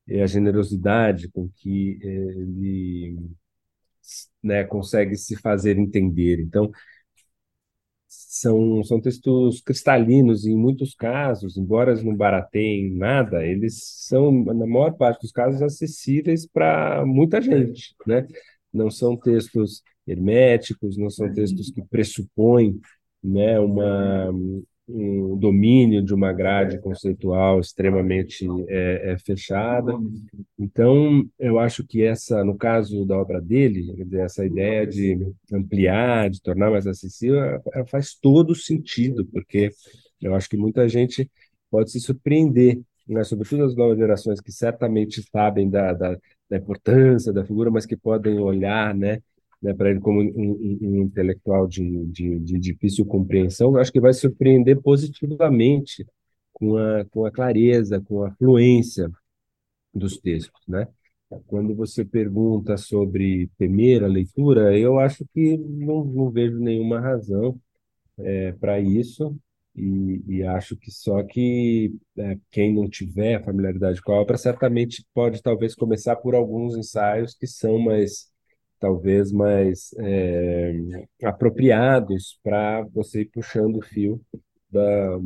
e 0.08 0.22
a 0.22 0.28
generosidade 0.28 1.30
com 1.30 1.50
que 1.58 2.00
ele, 2.02 3.18
né, 4.44 4.64
consegue 4.64 5.16
se 5.16 5.36
fazer 5.38 5.78
entender. 5.78 6.40
Então, 6.42 6.72
são, 8.08 8.84
são 8.84 9.02
textos 9.02 9.62
cristalinos 9.62 10.46
em 10.46 10.56
muitos 10.56 10.94
casos, 10.96 11.58
embora 11.58 11.92
eles 11.92 12.04
não 12.04 12.16
barateiem 12.16 12.94
nada, 12.96 13.46
eles 13.46 13.84
são, 14.08 14.32
na 14.32 14.66
maior 14.66 14.92
parte 14.94 15.22
dos 15.22 15.32
casos, 15.32 15.62
acessíveis 15.62 16.46
para 16.48 17.06
muita 17.06 17.42
gente, 17.42 17.96
né? 18.06 18.26
Não 18.74 18.90
são 18.92 19.18
textos 19.18 19.82
herméticos, 20.08 20.98
não 20.98 21.10
são 21.10 21.32
textos 21.32 21.70
que 21.72 21.82
pressupõem, 21.84 22.80
né, 23.24 23.60
uma, 23.60 24.32
um 24.88 25.38
domínio 25.38 26.02
de 26.02 26.14
uma 26.14 26.32
grade 26.32 26.80
conceitual 26.80 27.60
extremamente 27.60 28.48
é, 28.70 29.12
é, 29.12 29.18
fechada. 29.18 29.94
Então, 30.58 31.28
eu 31.38 31.60
acho 31.60 31.86
que 31.86 32.04
essa, 32.04 32.44
no 32.44 32.58
caso 32.58 33.06
da 33.06 33.18
obra 33.18 33.42
dele, 33.42 34.08
essa 34.14 34.46
ideia 34.46 34.88
de 34.88 35.18
ampliar, 35.52 36.30
de 36.30 36.42
tornar 36.42 36.72
mais 36.72 36.88
acessível, 36.88 37.62
ela 37.74 37.86
faz 37.86 38.16
todo 38.16 38.56
sentido, 38.56 39.26
porque 39.26 39.72
eu 40.22 40.34
acho 40.34 40.50
que 40.50 40.58
muita 40.58 40.88
gente 40.88 41.30
pode 41.70 41.92
se 41.92 42.00
surpreender, 42.00 42.80
né? 43.08 43.24
Sobretudo 43.24 43.66
as 43.66 43.76
novas 43.76 43.98
gerações 43.98 44.40
que 44.40 44.52
certamente 44.52 45.22
sabem 45.30 45.70
da, 45.70 45.94
da, 45.94 46.18
da 46.50 46.58
importância 46.58 47.34
da 47.34 47.46
figura, 47.46 47.70
mas 47.70 47.86
que 47.86 47.98
podem 47.98 48.40
olhar, 48.40 48.96
né? 48.96 49.20
Né, 49.62 49.74
para 49.74 49.90
ele 49.90 50.00
como 50.00 50.22
um, 50.22 51.02
intelectual 51.04 51.68
de, 51.68 52.06
de, 52.08 52.40
de, 52.40 52.60
difícil 52.60 53.06
compreensão, 53.06 53.76
acho 53.78 53.92
que 53.92 54.00
vai 54.00 54.14
surpreender 54.14 54.82
positivamente 54.82 56.06
com 56.54 56.78
a, 56.78 57.06
com 57.06 57.26
a 57.26 57.32
clareza, 57.32 58.02
com 58.02 58.24
a 58.24 58.32
fluência 58.32 59.10
dos 59.94 60.18
textos, 60.18 60.62
né? 60.68 60.88
Quando 61.48 61.76
você 61.76 62.06
pergunta 62.06 62.78
sobre 62.78 63.50
temer 63.58 64.04
a 64.04 64.08
leitura, 64.08 64.78
eu 64.78 64.98
acho 64.98 65.26
que 65.34 65.58
não, 65.58 66.04
não 66.06 66.30
vejo 66.32 66.58
nenhuma 66.58 67.02
razão 67.02 67.60
é, 68.18 68.54
para 68.54 68.80
isso 68.80 69.38
e, 69.76 70.24
e, 70.28 70.44
acho 70.44 70.76
que 70.76 70.90
só 70.90 71.22
que 71.24 71.94
é, 72.18 72.38
quem 72.50 72.74
não 72.74 72.90
tiver 72.90 73.44
familiaridade 73.44 74.02
com 74.02 74.14
a 74.14 74.22
obra 74.22 74.38
certamente 74.38 75.06
pode 75.14 75.42
talvez 75.42 75.76
começar 75.76 76.16
por 76.16 76.34
alguns 76.34 76.76
ensaios 76.76 77.36
que 77.36 77.46
são 77.46 77.78
mais 77.78 78.32
talvez 78.80 79.32
mais 79.32 79.92
é, 80.00 80.74
apropriados 81.24 82.40
para 82.44 82.84
você 82.94 83.22
ir 83.22 83.26
puxando 83.32 83.78
o 83.78 83.82
fio 83.82 84.22
da, 84.72 85.20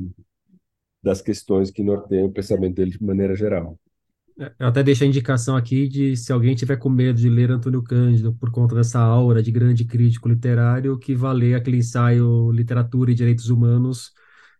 das 1.04 1.22
questões 1.22 1.70
que 1.72 1.84
norteiam 1.84 2.26
o 2.28 2.32
pensamento 2.34 2.76
dele 2.76 2.92
de 2.92 3.04
maneira 3.04 3.36
geral. 3.36 3.78
É, 4.40 4.54
eu 4.60 4.68
até 4.68 4.82
deixo 4.84 5.04
a 5.04 5.08
indicação 5.08 5.56
aqui 5.56 5.88
de 5.88 6.16
se 6.16 6.32
alguém 6.32 6.56
tiver 6.56 6.78
com 6.78 6.90
medo 6.90 7.20
de 7.20 7.30
ler 7.30 7.52
Antônio 7.52 7.84
Cândido 7.84 8.34
por 8.36 8.52
conta 8.52 8.76
dessa 8.76 9.00
aura 9.00 9.44
de 9.44 9.52
grande 9.52 9.86
crítico 9.86 10.30
literário, 10.30 10.98
que 10.98 11.16
vá 11.16 11.32
ler 11.32 11.56
aquele 11.56 11.78
ensaio 11.78 12.52
Literatura 12.52 13.12
e 13.12 13.16
Direitos 13.16 13.50
Humanos, 13.50 14.12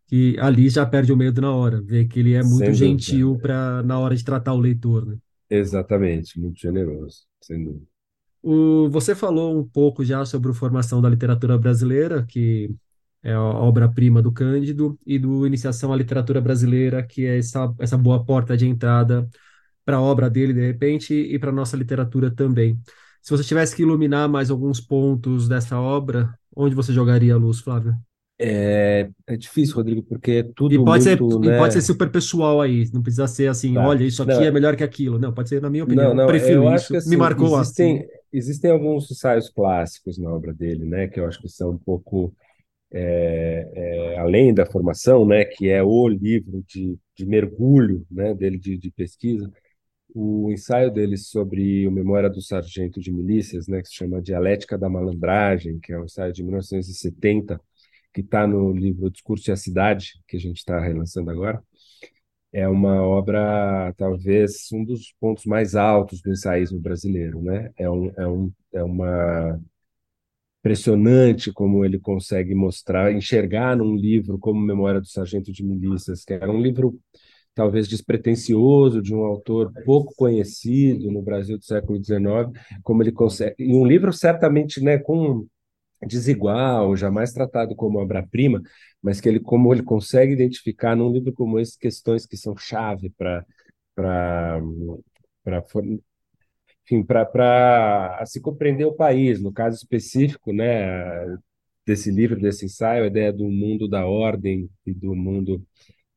que 0.08 0.38
ali 0.40 0.70
já 0.70 0.86
perde 0.86 1.12
o 1.14 1.18
medo 1.18 1.42
na 1.42 1.52
hora, 1.54 1.82
vê 1.82 2.06
que 2.06 2.20
ele 2.20 2.34
é 2.34 2.44
muito 2.44 2.74
gentil 2.74 3.38
para 3.40 3.82
na 3.84 3.98
hora 4.00 4.16
de 4.16 4.24
tratar 4.24 4.54
o 4.54 4.60
leitor, 4.60 5.06
né? 5.06 5.18
Exatamente, 5.52 6.40
muito 6.40 6.60
generoso, 6.60 7.28
sem 7.42 7.64
dúvida. 7.64 7.91
O, 8.44 8.90
você 8.90 9.14
falou 9.14 9.58
um 9.58 9.64
pouco 9.64 10.04
já 10.04 10.26
sobre 10.26 10.52
a 10.52 10.54
formação 10.54 11.02
da 11.02 11.10
literatura 11.10 11.58
brasileira, 11.58 12.26
que 12.26 12.74
é 13.24 13.34
a 13.34 13.42
obra-prima 13.42 14.22
do 14.22 14.32
Cândido, 14.32 14.98
e 15.06 15.20
do 15.20 15.46
Iniciação 15.46 15.94
à 15.94 15.96
Literatura 15.96 16.42
Brasileira, 16.42 17.04
que 17.04 17.26
é 17.26 17.38
essa, 17.38 17.72
essa 17.80 17.98
boa 17.98 18.26
porta 18.26 18.58
de 18.58 18.68
entrada 18.68 19.30
para 19.86 19.98
a 19.98 20.02
obra 20.02 20.30
dele, 20.30 20.54
de 20.54 20.66
repente, 20.66 21.14
e 21.14 21.38
para 21.38 21.50
a 21.50 21.54
nossa 21.54 21.78
literatura 21.78 22.32
também. 22.32 22.80
Se 23.22 23.30
você 23.30 23.44
tivesse 23.44 23.76
que 23.76 23.84
iluminar 23.84 24.28
mais 24.28 24.50
alguns 24.50 24.82
pontos 24.82 25.48
dessa 25.48 25.80
obra, 25.80 26.34
onde 26.56 26.74
você 26.74 26.92
jogaria 26.92 27.36
a 27.36 27.38
luz, 27.38 27.60
Flávio? 27.60 27.96
É, 28.40 29.08
é 29.28 29.38
difícil, 29.38 29.76
Rodrigo, 29.76 30.02
porque 30.02 30.32
é 30.32 30.44
tudo 30.44 30.74
e 30.74 30.78
pode 30.84 31.06
muito, 31.06 31.32
ser, 31.32 31.40
né? 31.48 31.56
E 31.56 31.60
pode 31.60 31.74
ser 31.74 31.82
super 31.82 32.10
pessoal 32.10 32.60
aí, 32.60 32.90
não 32.92 33.04
precisa 33.04 33.28
ser 33.28 33.48
assim, 33.48 33.76
tá. 33.76 33.88
olha, 33.88 34.04
isso 34.04 34.24
aqui 34.24 34.34
não, 34.34 34.44
é 34.44 34.50
melhor 34.50 34.76
que 34.76 34.84
aquilo. 34.84 35.20
Não, 35.20 35.32
pode 35.32 35.48
ser, 35.48 35.62
na 35.62 35.70
minha 35.70 35.84
opinião, 35.84 36.10
não, 36.10 36.24
não, 36.24 36.28
prefiro 36.28 36.64
eu 36.64 36.74
isso, 36.74 36.96
assim, 36.96 37.12
me 37.12 37.18
marcou 37.18 37.60
existem, 37.60 38.00
assim. 38.00 38.08
Existem 38.34 38.72
alguns 38.72 39.12
ensaios 39.12 39.50
clássicos 39.50 40.18
na 40.18 40.32
obra 40.32 40.54
dele, 40.54 40.86
né, 40.86 41.08
que 41.08 41.20
eu 41.20 41.26
acho 41.26 41.42
que 41.42 41.50
são 41.50 41.72
um 41.72 41.78
pouco 41.78 42.34
é, 42.94 43.70
é, 43.74 44.18
além 44.20 44.54
da 44.54 44.66
formação, 44.66 45.26
né, 45.26 45.46
que 45.46 45.70
é 45.70 45.82
o 45.84 46.08
livro 46.08 46.64
de, 46.68 46.98
de 47.16 47.26
mergulho 47.26 48.06
né, 48.12 48.34
dele 48.34 48.58
de, 48.58 48.78
de 48.78 48.92
pesquisa, 48.92 49.52
o 50.14 50.52
ensaio 50.52 50.92
dele 50.92 51.18
sobre 51.18 51.88
o 51.88 51.92
Memória 51.92 52.30
do 52.30 52.42
Sargento 52.42 53.00
de 53.00 53.12
Milícias, 53.12 53.68
né, 53.68 53.82
que 53.82 53.88
se 53.88 53.96
chama 53.96 54.22
Dialética 54.22 54.78
da 54.78 54.90
Malandragem, 54.90 55.80
que 55.80 55.94
é 55.94 56.00
um 56.00 56.06
ensaio 56.06 56.34
de 56.34 56.44
1970, 56.44 57.60
que 58.14 58.22
está 58.22 58.46
no 58.46 58.74
livro 58.74 59.10
Discurso 59.10 59.50
e 59.50 59.54
a 59.54 59.56
Cidade, 59.56 60.22
que 60.28 60.36
a 60.36 60.40
gente 60.40 60.58
está 60.58 60.80
relançando 60.80 61.32
agora, 61.32 61.64
é 62.54 62.68
uma 62.68 63.02
obra, 63.02 63.94
talvez, 63.98 64.68
um 64.74 64.84
dos 64.84 65.14
pontos 65.20 65.46
mais 65.46 65.76
altos 65.76 66.22
do 66.22 66.32
ensaísmo 66.32 66.80
brasileiro. 66.80 67.42
Né? 67.42 67.72
É, 67.78 67.90
um, 67.90 68.12
é, 68.18 68.28
um, 68.28 68.52
é 68.74 68.84
uma 68.84 69.60
impressionante 70.60 71.52
como 71.52 71.84
ele 71.84 72.00
consegue 72.00 72.54
mostrar, 72.54 73.12
enxergar 73.12 73.76
num 73.76 73.96
livro 73.96 74.38
como 74.38 74.60
Memória 74.62 75.02
do 75.02 75.08
Sargento 75.08 75.52
de 75.52 75.64
Milícias, 75.64 76.24
que 76.24 76.34
era 76.34 76.52
um 76.52 76.62
livro 76.62 77.00
talvez 77.54 77.88
despretensioso, 77.88 79.02
de 79.02 79.14
um 79.14 79.24
autor 79.24 79.72
pouco 79.84 80.14
conhecido 80.16 81.12
no 81.12 81.22
Brasil 81.22 81.58
do 81.58 81.66
século 81.66 82.02
XIX, 82.04 82.52
como 82.84 83.04
ele 83.04 83.12
consegue, 83.12 83.56
e 83.60 83.74
um 83.74 83.86
livro 83.86 84.14
certamente 84.14 84.82
né, 84.82 84.98
com 84.98 85.46
desigual, 86.08 86.96
jamais 86.96 87.32
tratado 87.32 87.76
como 87.76 88.00
obra-prima, 88.00 88.62
mas 89.02 89.22
que 89.22 89.30
ele 89.30 89.40
como 89.40 89.74
ele 89.74 89.84
consegue 89.84 90.34
identificar 90.34 90.96
num 90.96 91.12
livro 91.12 91.34
como 91.34 91.60
esse 91.60 91.78
questões 91.78 92.26
que 92.26 92.38
são 92.38 92.56
chave 92.58 93.12
para 93.18 93.46
para 93.96 94.60
enfim 96.84 97.04
para 97.04 98.24
se 98.26 98.42
compreender 98.42 98.86
o 98.86 98.94
país. 98.96 99.42
No 99.42 99.52
caso 99.54 99.78
específico 99.78 100.54
né 100.54 101.38
desse 101.86 102.12
livro 102.12 102.40
desse 102.40 102.66
ensaio 102.66 103.04
a 103.04 103.08
ideia 103.08 103.34
do 103.34 103.46
mundo 103.50 103.88
da 103.88 104.06
ordem 104.06 104.70
e 104.86 104.94
do 104.94 105.16
mundo 105.16 105.64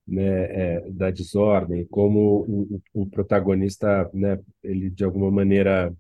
né, 0.07 0.77
é, 0.77 0.91
da 0.91 1.11
desordem 1.11 1.87
como 1.87 2.43
o, 2.47 2.83
o 3.03 3.07
protagonista 3.09 4.11
né 4.13 4.39
ele 4.63 4.91
de 4.91 5.05
alguma 5.05 5.31
maneira 5.31 5.95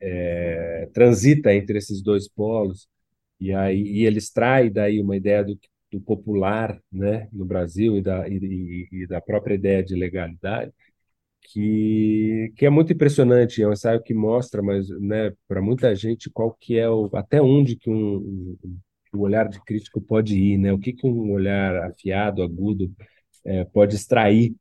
é, 0.00 0.88
transita 0.94 1.54
entre 1.54 1.78
esses 1.78 2.02
dois 2.02 2.28
polos 2.28 2.88
e 3.40 3.52
aí 3.52 3.82
e 3.82 4.06
ele 4.06 4.18
extrai 4.18 4.70
daí 4.70 5.00
uma 5.00 5.16
ideia 5.16 5.44
do, 5.44 5.58
do 5.92 6.00
popular, 6.00 6.80
né, 6.92 7.28
no 7.32 7.44
Brasil 7.44 7.96
e 7.96 8.02
da 8.02 8.28
e, 8.28 8.88
e, 8.92 9.06
da 9.06 9.20
própria 9.20 9.54
ideia 9.54 9.82
de 9.82 9.94
legalidade 9.94 10.72
que 11.42 12.52
que 12.56 12.66
é 12.66 12.70
muito 12.70 12.92
impressionante. 12.92 13.62
É 13.62 13.68
um 13.68 13.72
ensaio 13.72 14.02
que 14.02 14.14
mostra, 14.14 14.62
mas 14.62 14.88
né, 15.00 15.32
para 15.48 15.62
muita 15.62 15.94
gente 15.94 16.30
qual 16.30 16.54
que 16.60 16.78
é 16.78 16.88
o 16.88 17.10
até 17.14 17.40
onde 17.42 17.76
que 17.76 17.90
um, 17.90 18.56
um, 18.64 18.78
um 19.14 19.20
olhar 19.20 19.48
de 19.48 19.60
crítico 19.64 20.00
pode 20.00 20.36
ir, 20.36 20.58
né? 20.58 20.72
O 20.72 20.78
que 20.78 20.92
que 20.92 21.06
um 21.06 21.32
olhar 21.32 21.76
afiado, 21.90 22.42
agudo 22.42 22.92
é, 23.44 23.64
pode 23.64 23.96
extrair 23.96 24.54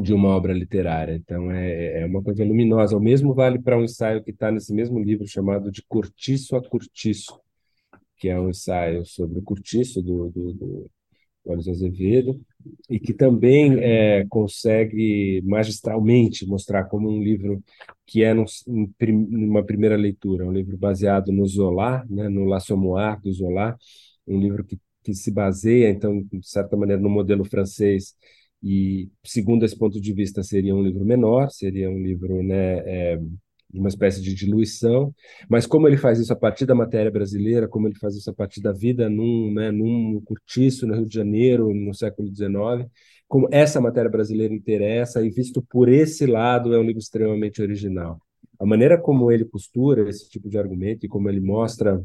de 0.00 0.12
uma 0.12 0.28
obra 0.28 0.52
literária. 0.52 1.14
Então, 1.14 1.50
é, 1.50 2.02
é 2.02 2.06
uma 2.06 2.22
coisa 2.22 2.44
luminosa. 2.44 2.96
O 2.96 3.00
mesmo 3.00 3.34
vale 3.34 3.58
para 3.58 3.78
um 3.78 3.84
ensaio 3.84 4.22
que 4.22 4.30
está 4.30 4.50
nesse 4.50 4.72
mesmo 4.72 4.98
livro, 4.98 5.26
chamado 5.26 5.70
De 5.70 5.82
Cortiço 5.82 6.56
a 6.56 6.62
Cortiço, 6.62 7.40
que 8.16 8.28
é 8.28 8.38
um 8.38 8.50
ensaio 8.50 9.04
sobre 9.04 9.38
o 9.38 9.42
cortiço 9.42 10.02
do, 10.02 10.30
do, 10.30 10.52
do 10.52 10.90
Olhos 11.44 11.68
Azevedo, 11.68 12.40
e 12.90 12.98
que 12.98 13.14
também 13.14 13.78
é, 13.78 14.26
consegue 14.28 15.40
magistralmente 15.44 16.46
mostrar 16.46 16.84
como 16.84 17.08
um 17.08 17.22
livro 17.22 17.62
que 18.06 18.24
é 18.24 18.34
num, 18.34 18.44
numa 19.28 19.64
primeira 19.64 19.96
leitura, 19.96 20.44
um 20.46 20.52
livro 20.52 20.76
baseado 20.76 21.30
no 21.32 21.46
Zola, 21.46 22.04
né, 22.08 22.28
no 22.28 22.44
L'Assommoir 22.44 23.20
do 23.20 23.32
Zola, 23.32 23.76
um 24.26 24.40
livro 24.40 24.64
que, 24.64 24.78
que 25.04 25.14
se 25.14 25.30
baseia, 25.30 25.90
então, 25.90 26.22
de 26.22 26.48
certa 26.48 26.76
maneira, 26.76 27.00
no 27.00 27.08
modelo 27.08 27.44
francês 27.44 28.14
e 28.66 29.08
segundo 29.24 29.64
esse 29.64 29.78
ponto 29.78 30.00
de 30.00 30.12
vista 30.12 30.42
seria 30.42 30.74
um 30.74 30.82
livro 30.82 31.04
menor, 31.04 31.50
seria 31.50 31.88
um 31.88 32.02
livro 32.02 32.42
né, 32.42 32.78
é, 32.78 33.16
de 33.16 33.78
uma 33.78 33.88
espécie 33.88 34.20
de 34.20 34.34
diluição, 34.34 35.14
mas 35.48 35.66
como 35.66 35.86
ele 35.86 35.96
faz 35.96 36.18
isso 36.18 36.32
a 36.32 36.36
partir 36.36 36.66
da 36.66 36.74
matéria 36.74 37.08
brasileira, 37.08 37.68
como 37.68 37.86
ele 37.86 37.94
faz 37.94 38.16
isso 38.16 38.28
a 38.28 38.34
partir 38.34 38.60
da 38.60 38.72
vida 38.72 39.08
num, 39.08 39.52
né, 39.54 39.70
num 39.70 40.20
cortiço 40.24 40.84
no 40.84 40.94
Rio 40.94 41.06
de 41.06 41.14
Janeiro, 41.14 41.72
no 41.72 41.94
século 41.94 42.28
XIX, 42.28 42.90
como 43.28 43.48
essa 43.52 43.80
matéria 43.80 44.10
brasileira 44.10 44.52
interessa 44.52 45.24
e 45.24 45.30
visto 45.30 45.62
por 45.62 45.88
esse 45.88 46.26
lado 46.26 46.74
é 46.74 46.78
um 46.80 46.82
livro 46.82 46.98
extremamente 46.98 47.62
original. 47.62 48.20
A 48.58 48.66
maneira 48.66 49.00
como 49.00 49.30
ele 49.30 49.44
costura 49.44 50.08
esse 50.10 50.28
tipo 50.28 50.48
de 50.48 50.58
argumento 50.58 51.06
e 51.06 51.08
como 51.08 51.28
ele 51.28 51.40
mostra 51.40 52.04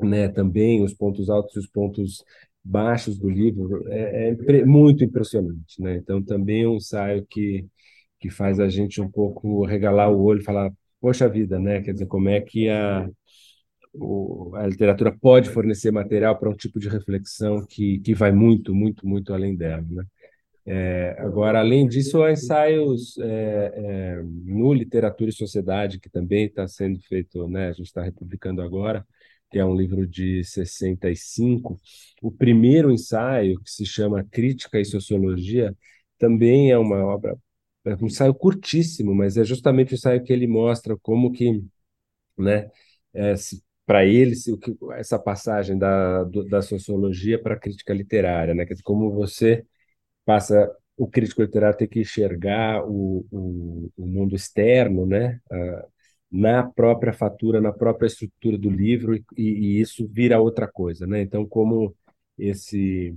né, 0.00 0.28
também 0.28 0.82
os 0.82 0.94
pontos 0.94 1.28
altos 1.28 1.54
e 1.54 1.58
os 1.58 1.66
pontos 1.66 2.24
baixos 2.64 3.18
do 3.18 3.28
livro 3.28 3.84
é, 3.88 4.36
é 4.48 4.64
muito 4.64 5.04
impressionante, 5.04 5.80
né? 5.80 5.96
Então 5.96 6.22
também 6.22 6.62
é 6.62 6.68
um 6.68 6.76
ensaio 6.76 7.26
que 7.28 7.66
que 8.20 8.30
faz 8.30 8.60
a 8.60 8.68
gente 8.68 9.00
um 9.00 9.10
pouco 9.10 9.64
regalar 9.66 10.08
o 10.10 10.22
olho 10.22 10.40
e 10.40 10.44
falar 10.44 10.72
poxa 11.00 11.28
vida, 11.28 11.58
né? 11.58 11.82
Quer 11.82 11.92
dizer, 11.92 12.06
como 12.06 12.28
é 12.28 12.40
que 12.40 12.68
a, 12.68 13.08
o, 13.92 14.54
a 14.54 14.66
literatura 14.66 15.12
pode 15.12 15.50
fornecer 15.50 15.90
material 15.90 16.38
para 16.38 16.48
um 16.48 16.54
tipo 16.54 16.78
de 16.78 16.88
reflexão 16.88 17.66
que, 17.66 17.98
que 18.00 18.14
vai 18.14 18.30
muito, 18.32 18.74
muito, 18.74 19.06
muito 19.06 19.34
além 19.34 19.56
dela, 19.56 19.84
né? 19.90 20.04
É, 20.64 21.16
agora, 21.18 21.58
além 21.58 21.88
disso, 21.88 22.22
há 22.22 22.30
ensaios 22.30 23.18
é, 23.18 23.72
é, 23.74 24.22
no 24.22 24.72
Literatura 24.72 25.30
e 25.30 25.32
Sociedade, 25.32 25.98
que 25.98 26.08
também 26.08 26.46
está 26.46 26.68
sendo 26.68 27.00
feito, 27.00 27.48
né? 27.48 27.68
A 27.70 27.72
gente 27.72 27.86
está 27.86 28.02
republicando 28.02 28.62
agora, 28.62 29.04
que 29.52 29.58
é 29.58 29.64
um 29.64 29.76
livro 29.76 30.06
de 30.06 30.42
65. 30.44 31.78
O 32.22 32.32
primeiro 32.32 32.90
ensaio, 32.90 33.60
que 33.60 33.70
se 33.70 33.84
chama 33.86 34.24
Crítica 34.24 34.80
e 34.80 34.84
Sociologia, 34.84 35.76
também 36.18 36.70
é 36.72 36.78
uma 36.78 37.04
obra 37.04 37.38
é 37.84 37.94
um 37.96 38.06
ensaio 38.06 38.34
curtíssimo, 38.34 39.14
mas 39.14 39.36
é 39.36 39.44
justamente 39.44 39.92
o 39.92 39.96
ensaio 39.96 40.22
que 40.22 40.32
ele 40.32 40.46
mostra 40.46 40.96
como 40.98 41.32
que, 41.32 41.64
né, 42.38 42.70
é, 43.14 43.34
para 43.86 44.04
ele, 44.04 44.34
se, 44.36 44.56
que, 44.58 44.76
essa 44.94 45.18
passagem 45.18 45.78
da, 45.78 46.24
do, 46.24 46.44
da 46.44 46.62
sociologia 46.62 47.40
para 47.42 47.54
a 47.54 47.58
crítica 47.58 47.92
literária, 47.94 48.54
né, 48.54 48.66
como 48.84 49.10
você 49.12 49.66
passa 50.24 50.70
o 50.96 51.08
crítico 51.08 51.42
literário 51.42 51.78
ter 51.78 51.88
que 51.88 52.00
enxergar 52.00 52.84
o, 52.86 53.26
o, 53.30 53.90
o 53.96 54.06
mundo 54.06 54.36
externo, 54.36 55.06
né, 55.06 55.40
a, 55.50 55.86
na 56.32 56.62
própria 56.64 57.12
fatura, 57.12 57.60
na 57.60 57.72
própria 57.72 58.06
estrutura 58.06 58.56
do 58.58 58.70
livro 58.70 59.14
e, 59.14 59.24
e, 59.36 59.80
isso 59.80 60.08
vira 60.08 60.40
outra 60.40 60.66
coisa, 60.66 61.06
né? 61.06 61.20
Então, 61.20 61.46
como 61.46 61.94
esse 62.38 63.16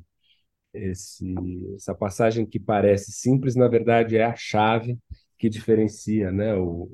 esse, 0.74 1.34
essa 1.76 1.96
passagem 1.96 2.46
que 2.46 2.60
parece 2.60 3.12
simples, 3.12 3.56
na 3.56 3.68
verdade, 3.68 4.18
é 4.18 4.26
a 4.26 4.36
chave 4.36 4.98
que 5.38 5.50
diferencia 5.50 6.32
né, 6.32 6.56
o, 6.56 6.90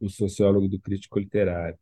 o 0.00 0.08
sociólogo 0.08 0.68
do 0.68 0.80
crítico 0.80 1.18
literário. 1.18 1.78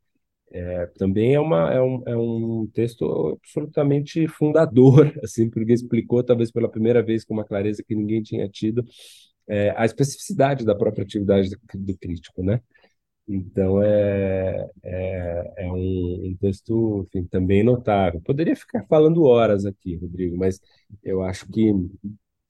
É, 0.55 0.87
também 0.99 1.35
é, 1.35 1.40
uma, 1.40 1.73
é, 1.73 1.81
um, 1.81 2.03
é 2.07 2.16
um 2.16 2.68
texto 2.75 3.38
absolutamente 3.40 4.29
fundador, 4.29 5.12
assim, 5.25 5.49
porque 5.49 5.73
explicou, 5.73 6.23
talvez 6.23 6.51
pela 6.51 6.71
primeira 6.71 7.03
vez, 7.03 7.25
com 7.25 7.35
uma 7.35 7.45
clareza 7.45 7.83
que 7.83 7.95
ninguém 7.95 8.23
tinha 8.23 8.49
tido, 8.49 8.85
é, 9.49 9.71
a 9.77 9.85
especificidade 9.85 10.64
da 10.64 10.75
própria 10.75 11.05
atividade 11.05 11.51
do, 11.51 11.59
do 11.75 11.99
crítico, 11.99 12.42
né? 12.42 12.61
Então 13.28 13.82
é, 13.82 14.68
é, 14.82 15.52
é 15.58 15.72
um, 15.72 16.28
um, 16.28 16.37
texto 16.40 17.06
enfim, 17.06 17.24
também 17.24 17.62
notável. 17.62 18.20
Poderia 18.22 18.56
ficar 18.56 18.85
falando 18.87 19.24
horas 19.24 19.64
aqui, 19.64 19.96
Rodrigo, 19.96 20.37
mas 20.37 20.61
eu 21.02 21.22
acho 21.22 21.46
que 21.50 21.72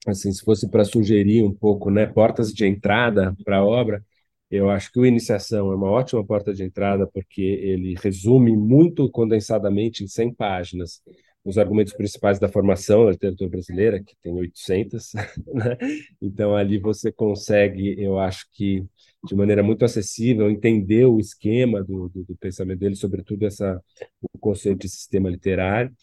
assim, 0.07 0.31
se 0.31 0.43
fosse 0.43 0.69
para 0.69 0.83
sugerir 0.83 1.43
um 1.43 1.53
pouco, 1.53 1.89
né, 1.89 2.05
portas 2.05 2.51
de 2.53 2.65
entrada 2.65 3.35
para 3.45 3.57
a 3.57 3.65
obra, 3.65 4.03
eu 4.51 4.69
acho 4.69 4.91
que 4.91 4.99
o 4.99 5.05
Iniciação 5.05 5.71
é 5.71 5.75
uma 5.75 5.89
ótima 5.89 6.23
porta 6.25 6.53
de 6.53 6.63
entrada 6.63 7.07
porque 7.07 7.41
ele 7.41 7.95
resume 8.01 8.55
muito 8.55 9.09
condensadamente 9.09 10.03
em 10.03 10.07
100 10.07 10.33
páginas 10.33 11.01
os 11.43 11.57
argumentos 11.57 11.93
principais 11.93 12.39
da 12.39 12.47
formação 12.47 13.05
da 13.05 13.11
literatura 13.11 13.49
brasileira, 13.49 14.01
que 14.01 14.15
tem 14.21 14.33
800, 14.33 15.11
né? 15.53 15.77
Então 16.21 16.55
ali 16.55 16.77
você 16.79 17.11
consegue, 17.11 17.95
eu 18.01 18.17
acho 18.17 18.47
que 18.53 18.85
de 19.23 19.35
maneira 19.35 19.63
muito 19.63 19.85
acessível, 19.85 20.49
entender 20.49 21.05
o 21.05 21.19
esquema 21.19 21.83
do, 21.83 22.09
do, 22.09 22.23
do, 22.25 22.35
pensamento 22.37 22.79
dele, 22.79 22.95
sobretudo 22.95 23.45
essa, 23.45 23.81
o 24.21 24.37
conceito 24.39 24.81
de 24.81 24.89
sistema 24.89 25.29
literário. 25.29 25.93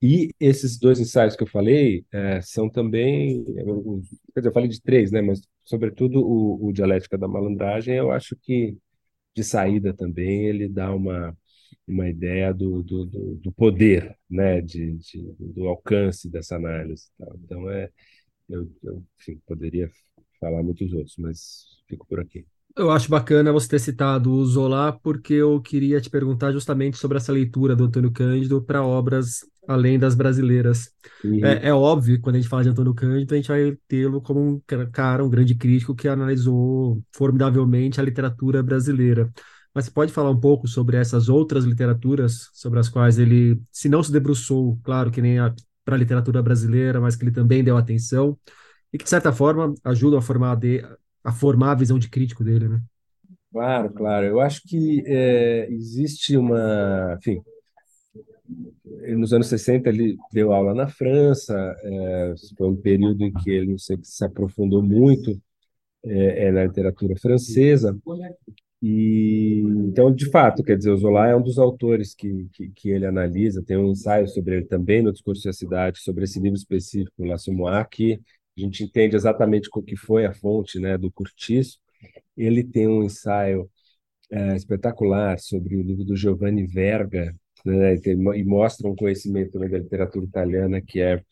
E 0.00 0.30
esses 0.38 0.78
dois 0.78 1.00
ensaios 1.00 1.34
que 1.34 1.42
eu 1.42 1.46
falei 1.48 2.04
é, 2.12 2.40
são 2.40 2.70
também, 2.70 3.44
quer 4.32 4.40
dizer, 4.40 4.48
eu 4.48 4.52
falei 4.52 4.68
de 4.68 4.80
três, 4.80 5.10
né, 5.10 5.20
mas 5.20 5.40
sobretudo 5.64 6.20
o, 6.20 6.68
o 6.68 6.72
Dialética 6.72 7.18
da 7.18 7.26
Malandragem, 7.26 7.96
eu 7.96 8.12
acho 8.12 8.36
que 8.36 8.76
de 9.34 9.44
saída 9.44 9.92
também 9.94 10.46
ele 10.46 10.68
dá 10.68 10.94
uma, 10.94 11.36
uma 11.86 12.08
ideia 12.08 12.52
do, 12.54 12.82
do, 12.82 13.06
do 13.06 13.52
poder, 13.52 14.16
né, 14.30 14.60
de, 14.60 14.94
de, 14.98 15.34
do 15.38 15.66
alcance 15.68 16.30
dessa 16.30 16.56
análise. 16.56 17.08
Então, 17.44 17.70
é, 17.70 17.90
eu, 18.48 18.70
eu 18.82 19.04
enfim, 19.18 19.40
poderia 19.46 19.90
falar 20.40 20.62
muitos 20.62 20.92
outros, 20.92 21.16
mas 21.18 21.64
fico 21.88 22.06
por 22.06 22.20
aqui. 22.20 22.44
Eu 22.76 22.90
acho 22.92 23.10
bacana 23.10 23.52
você 23.52 23.68
ter 23.68 23.80
citado 23.80 24.30
o 24.32 24.46
Zola, 24.46 24.92
porque 24.92 25.34
eu 25.34 25.60
queria 25.60 26.00
te 26.00 26.08
perguntar 26.08 26.52
justamente 26.52 26.96
sobre 26.96 27.16
essa 27.16 27.32
leitura 27.32 27.74
do 27.74 27.84
Antônio 27.84 28.12
Cândido 28.12 28.62
para 28.62 28.84
obras 28.84 29.40
além 29.66 29.98
das 29.98 30.14
brasileiras. 30.14 30.90
Uhum. 31.24 31.44
É, 31.44 31.68
é, 31.68 31.74
óbvio, 31.74 32.20
quando 32.20 32.36
a 32.36 32.38
gente 32.38 32.48
fala 32.48 32.62
de 32.62 32.70
Antônio 32.70 32.94
Cândido, 32.94 33.34
a 33.34 33.36
gente 33.36 33.48
vai 33.48 33.76
tê-lo 33.86 34.22
como 34.22 34.40
um 34.40 34.60
cara, 34.92 35.24
um 35.24 35.28
grande 35.28 35.54
crítico 35.54 35.94
que 35.94 36.08
analisou 36.08 37.02
formidavelmente 37.12 38.00
a 38.00 38.04
literatura 38.04 38.62
brasileira. 38.62 39.30
Mas 39.74 39.84
você 39.84 39.90
pode 39.90 40.12
falar 40.12 40.30
um 40.30 40.40
pouco 40.40 40.66
sobre 40.66 40.96
essas 40.96 41.28
outras 41.28 41.64
literaturas 41.64 42.48
sobre 42.54 42.78
as 42.78 42.88
quais 42.88 43.18
ele, 43.18 43.60
se 43.70 43.88
não 43.88 44.02
se 44.02 44.10
debruçou, 44.10 44.78
claro 44.82 45.10
que 45.10 45.20
nem 45.20 45.36
para 45.84 45.96
a 45.96 45.98
literatura 45.98 46.42
brasileira, 46.42 47.00
mas 47.00 47.16
que 47.16 47.24
ele 47.24 47.32
também 47.32 47.62
deu 47.62 47.76
atenção 47.76 48.38
e 48.92 48.98
que, 48.98 49.04
de 49.04 49.10
certa 49.10 49.32
forma, 49.32 49.74
ajudam 49.84 50.18
a 50.18 50.22
formar, 50.22 50.54
de, 50.56 50.84
a 51.22 51.32
formar 51.32 51.72
a 51.72 51.76
visão 51.76 51.98
de 51.98 52.08
crítico 52.08 52.42
dele, 52.42 52.68
né? 52.68 52.80
Claro, 53.52 53.90
claro. 53.90 54.26
Eu 54.26 54.40
acho 54.40 54.62
que 54.66 55.02
é, 55.06 55.68
existe 55.70 56.36
uma. 56.36 57.16
Enfim, 57.18 57.42
nos 59.16 59.32
anos 59.32 59.48
60 59.48 59.88
ele 59.88 60.16
deu 60.32 60.52
aula 60.52 60.74
na 60.74 60.88
França, 60.88 61.54
é, 61.82 62.34
foi 62.56 62.68
um 62.68 62.76
período 62.76 63.24
em 63.24 63.32
que 63.32 63.50
ele 63.50 63.78
sei, 63.78 63.98
se 64.02 64.24
aprofundou 64.24 64.82
muito 64.82 65.40
é, 66.04 66.46
é, 66.46 66.52
na 66.52 66.64
literatura 66.64 67.16
francesa. 67.16 67.96
E 68.80 69.60
então, 69.88 70.14
de 70.14 70.30
fato, 70.30 70.62
quer 70.62 70.76
dizer, 70.76 70.90
o 70.92 70.96
Zola 70.96 71.28
é 71.28 71.34
um 71.34 71.42
dos 71.42 71.58
autores 71.58 72.14
que, 72.14 72.48
que, 72.52 72.68
que 72.70 72.90
ele 72.90 73.06
analisa. 73.06 73.62
Tem 73.62 73.76
um 73.76 73.90
ensaio 73.90 74.28
sobre 74.28 74.56
ele 74.56 74.66
também 74.66 75.02
no 75.02 75.12
Discurso 75.12 75.44
da 75.44 75.52
Cidade, 75.52 75.98
sobre 76.00 76.24
esse 76.24 76.38
livro 76.38 76.56
específico, 76.56 77.24
L'Assommoir, 77.24 77.88
que 77.88 78.20
a 78.58 78.64
gente 78.64 78.84
entende 78.84 79.16
exatamente 79.16 79.68
o 79.74 79.82
que 79.82 79.96
foi 79.96 80.26
a 80.26 80.34
fonte 80.34 80.78
né, 80.78 80.98
do 80.98 81.10
Curtiço. 81.12 81.78
Ele 82.36 82.64
tem 82.64 82.88
um 82.88 83.04
ensaio 83.04 83.70
é, 84.30 84.56
espetacular 84.56 85.38
sobre 85.38 85.76
o 85.76 85.82
livro 85.82 86.04
do 86.04 86.16
Giovanni 86.16 86.66
Verga, 86.66 87.34
né, 87.64 87.94
e 87.96 88.44
mostra 88.44 88.88
um 88.88 88.96
conhecimento 88.96 89.58
da 89.58 89.66
literatura 89.66 90.24
italiana 90.24 90.80
que 90.80 91.00
é 91.00 91.22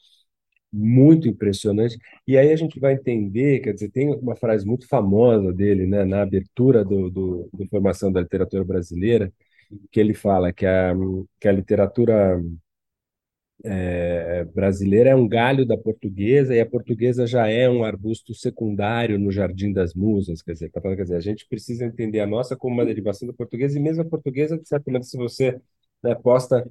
muito 0.72 1.28
impressionante. 1.28 1.98
E 2.26 2.36
aí 2.36 2.52
a 2.52 2.56
gente 2.56 2.78
vai 2.80 2.94
entender, 2.94 3.60
quer 3.60 3.72
dizer, 3.74 3.90
tem 3.90 4.08
uma 4.14 4.36
frase 4.36 4.66
muito 4.66 4.86
famosa 4.88 5.52
dele, 5.52 5.86
né, 5.86 6.04
na 6.04 6.22
abertura 6.22 6.84
do, 6.84 7.10
do, 7.10 7.48
do 7.52 7.66
Formação 7.68 8.12
da 8.12 8.20
Literatura 8.20 8.64
Brasileira, 8.64 9.32
que 9.90 10.00
ele 10.00 10.14
fala 10.14 10.52
que 10.52 10.66
a, 10.66 10.94
que 11.40 11.48
a 11.48 11.52
literatura 11.52 12.40
é, 13.64 14.44
brasileira 14.44 15.10
é 15.10 15.14
um 15.14 15.26
galho 15.26 15.66
da 15.66 15.76
portuguesa 15.76 16.54
e 16.54 16.60
a 16.60 16.66
portuguesa 16.66 17.26
já 17.26 17.48
é 17.48 17.68
um 17.68 17.84
arbusto 17.84 18.34
secundário 18.34 19.18
no 19.18 19.30
Jardim 19.32 19.72
das 19.72 19.94
Musas. 19.94 20.42
Quer 20.42 20.52
dizer, 20.52 20.70
tá 20.70 20.80
quer 20.80 21.02
dizer, 21.02 21.16
a 21.16 21.20
gente 21.20 21.46
precisa 21.48 21.84
entender 21.84 22.20
a 22.20 22.26
nossa 22.26 22.56
como 22.56 22.74
uma 22.74 22.84
derivação 22.84 23.26
da 23.26 23.34
portuguesa 23.34 23.78
e 23.78 23.82
mesmo 23.82 24.02
a 24.02 24.06
portuguesa, 24.06 24.58
de 24.58 24.68
certa 24.68 24.90
maneira, 24.90 25.04
se 25.04 25.16
você 25.16 25.60
né, 26.02 26.14
posta 26.14 26.68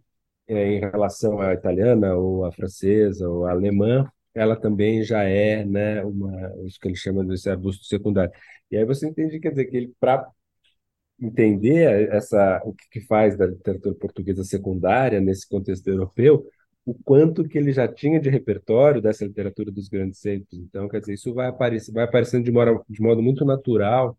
é, 0.47 0.73
em 0.73 0.79
relação 0.79 1.39
à 1.41 1.53
italiana 1.53 2.15
ou 2.15 2.45
à 2.45 2.51
francesa 2.51 3.27
ou 3.29 3.45
à 3.45 3.51
alemã, 3.51 4.09
ela 4.33 4.55
também 4.55 5.03
já 5.03 5.23
é 5.23 5.65
né, 5.65 6.03
uma, 6.03 6.49
o 6.55 6.65
que 6.67 6.87
ele 6.87 6.95
chama 6.95 7.25
de 7.25 7.49
arbusto 7.49 7.85
secundário. 7.85 8.33
E 8.69 8.77
aí 8.77 8.85
você 8.85 9.07
entende, 9.07 9.39
quer 9.39 9.51
dizer, 9.51 9.65
que 9.65 9.77
ele, 9.77 9.93
para 9.99 10.27
entender 11.19 12.09
essa, 12.11 12.61
o 12.65 12.73
que, 12.73 12.89
que 12.91 13.01
faz 13.01 13.37
da 13.37 13.45
literatura 13.45 13.95
portuguesa 13.95 14.43
secundária 14.43 15.21
nesse 15.21 15.47
contexto 15.47 15.87
europeu, 15.87 16.45
o 16.85 16.93
quanto 16.93 17.43
que 17.47 17.57
ele 17.57 17.73
já 17.73 17.87
tinha 17.87 18.19
de 18.19 18.29
repertório 18.29 19.01
dessa 19.01 19.25
literatura 19.25 19.71
dos 19.71 19.89
grandes 19.89 20.19
centros. 20.19 20.59
Então, 20.59 20.87
quer 20.87 20.99
dizer, 20.99 21.13
isso 21.13 21.33
vai, 21.33 21.47
aparecer, 21.47 21.91
vai 21.91 22.03
aparecendo 22.03 22.43
de 22.45 22.51
modo, 22.51 22.85
de 22.89 23.01
modo 23.01 23.21
muito 23.21 23.43
natural 23.43 24.17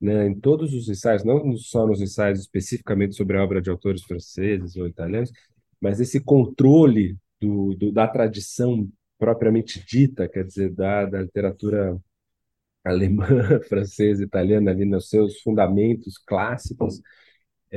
né, 0.00 0.26
em 0.26 0.38
todos 0.38 0.72
os 0.74 0.88
ensaios, 0.88 1.24
não 1.24 1.56
só 1.56 1.86
nos 1.86 2.00
ensaios 2.00 2.40
especificamente 2.40 3.14
sobre 3.16 3.36
a 3.38 3.44
obra 3.44 3.60
de 3.60 3.70
autores 3.70 4.02
franceses 4.02 4.76
ou 4.76 4.86
italianos, 4.86 5.30
mas 5.80 6.00
esse 6.00 6.20
controle 6.20 7.16
do, 7.40 7.74
do, 7.74 7.92
da 7.92 8.06
tradição 8.08 8.88
propriamente 9.18 9.84
dita, 9.86 10.28
quer 10.28 10.44
dizer, 10.44 10.70
da, 10.72 11.06
da 11.06 11.22
literatura 11.22 11.98
alemã, 12.84 13.26
francesa, 13.68 14.22
italiana, 14.22 14.70
ali 14.70 14.84
nos 14.84 15.08
seus 15.08 15.40
fundamentos 15.40 16.18
clássicos, 16.18 17.00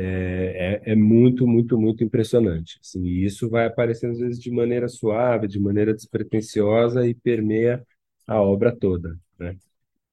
é, 0.01 0.81
é, 0.85 0.91
é, 0.93 0.95
muito, 0.95 1.45
muito, 1.45 1.77
muito 1.77 2.03
impressionante. 2.03 2.79
Assim, 2.81 3.03
e 3.03 3.25
isso 3.25 3.49
vai 3.49 3.65
aparecendo, 3.65 4.11
às 4.11 4.19
vezes, 4.19 4.39
de 4.39 4.49
maneira 4.49 4.87
suave, 4.87 5.47
de 5.47 5.59
maneira 5.59 5.93
despretensiosa 5.93 7.05
e 7.05 7.13
permeia 7.13 7.85
a 8.25 8.41
obra 8.41 8.73
toda. 8.75 9.19
Né? 9.37 9.57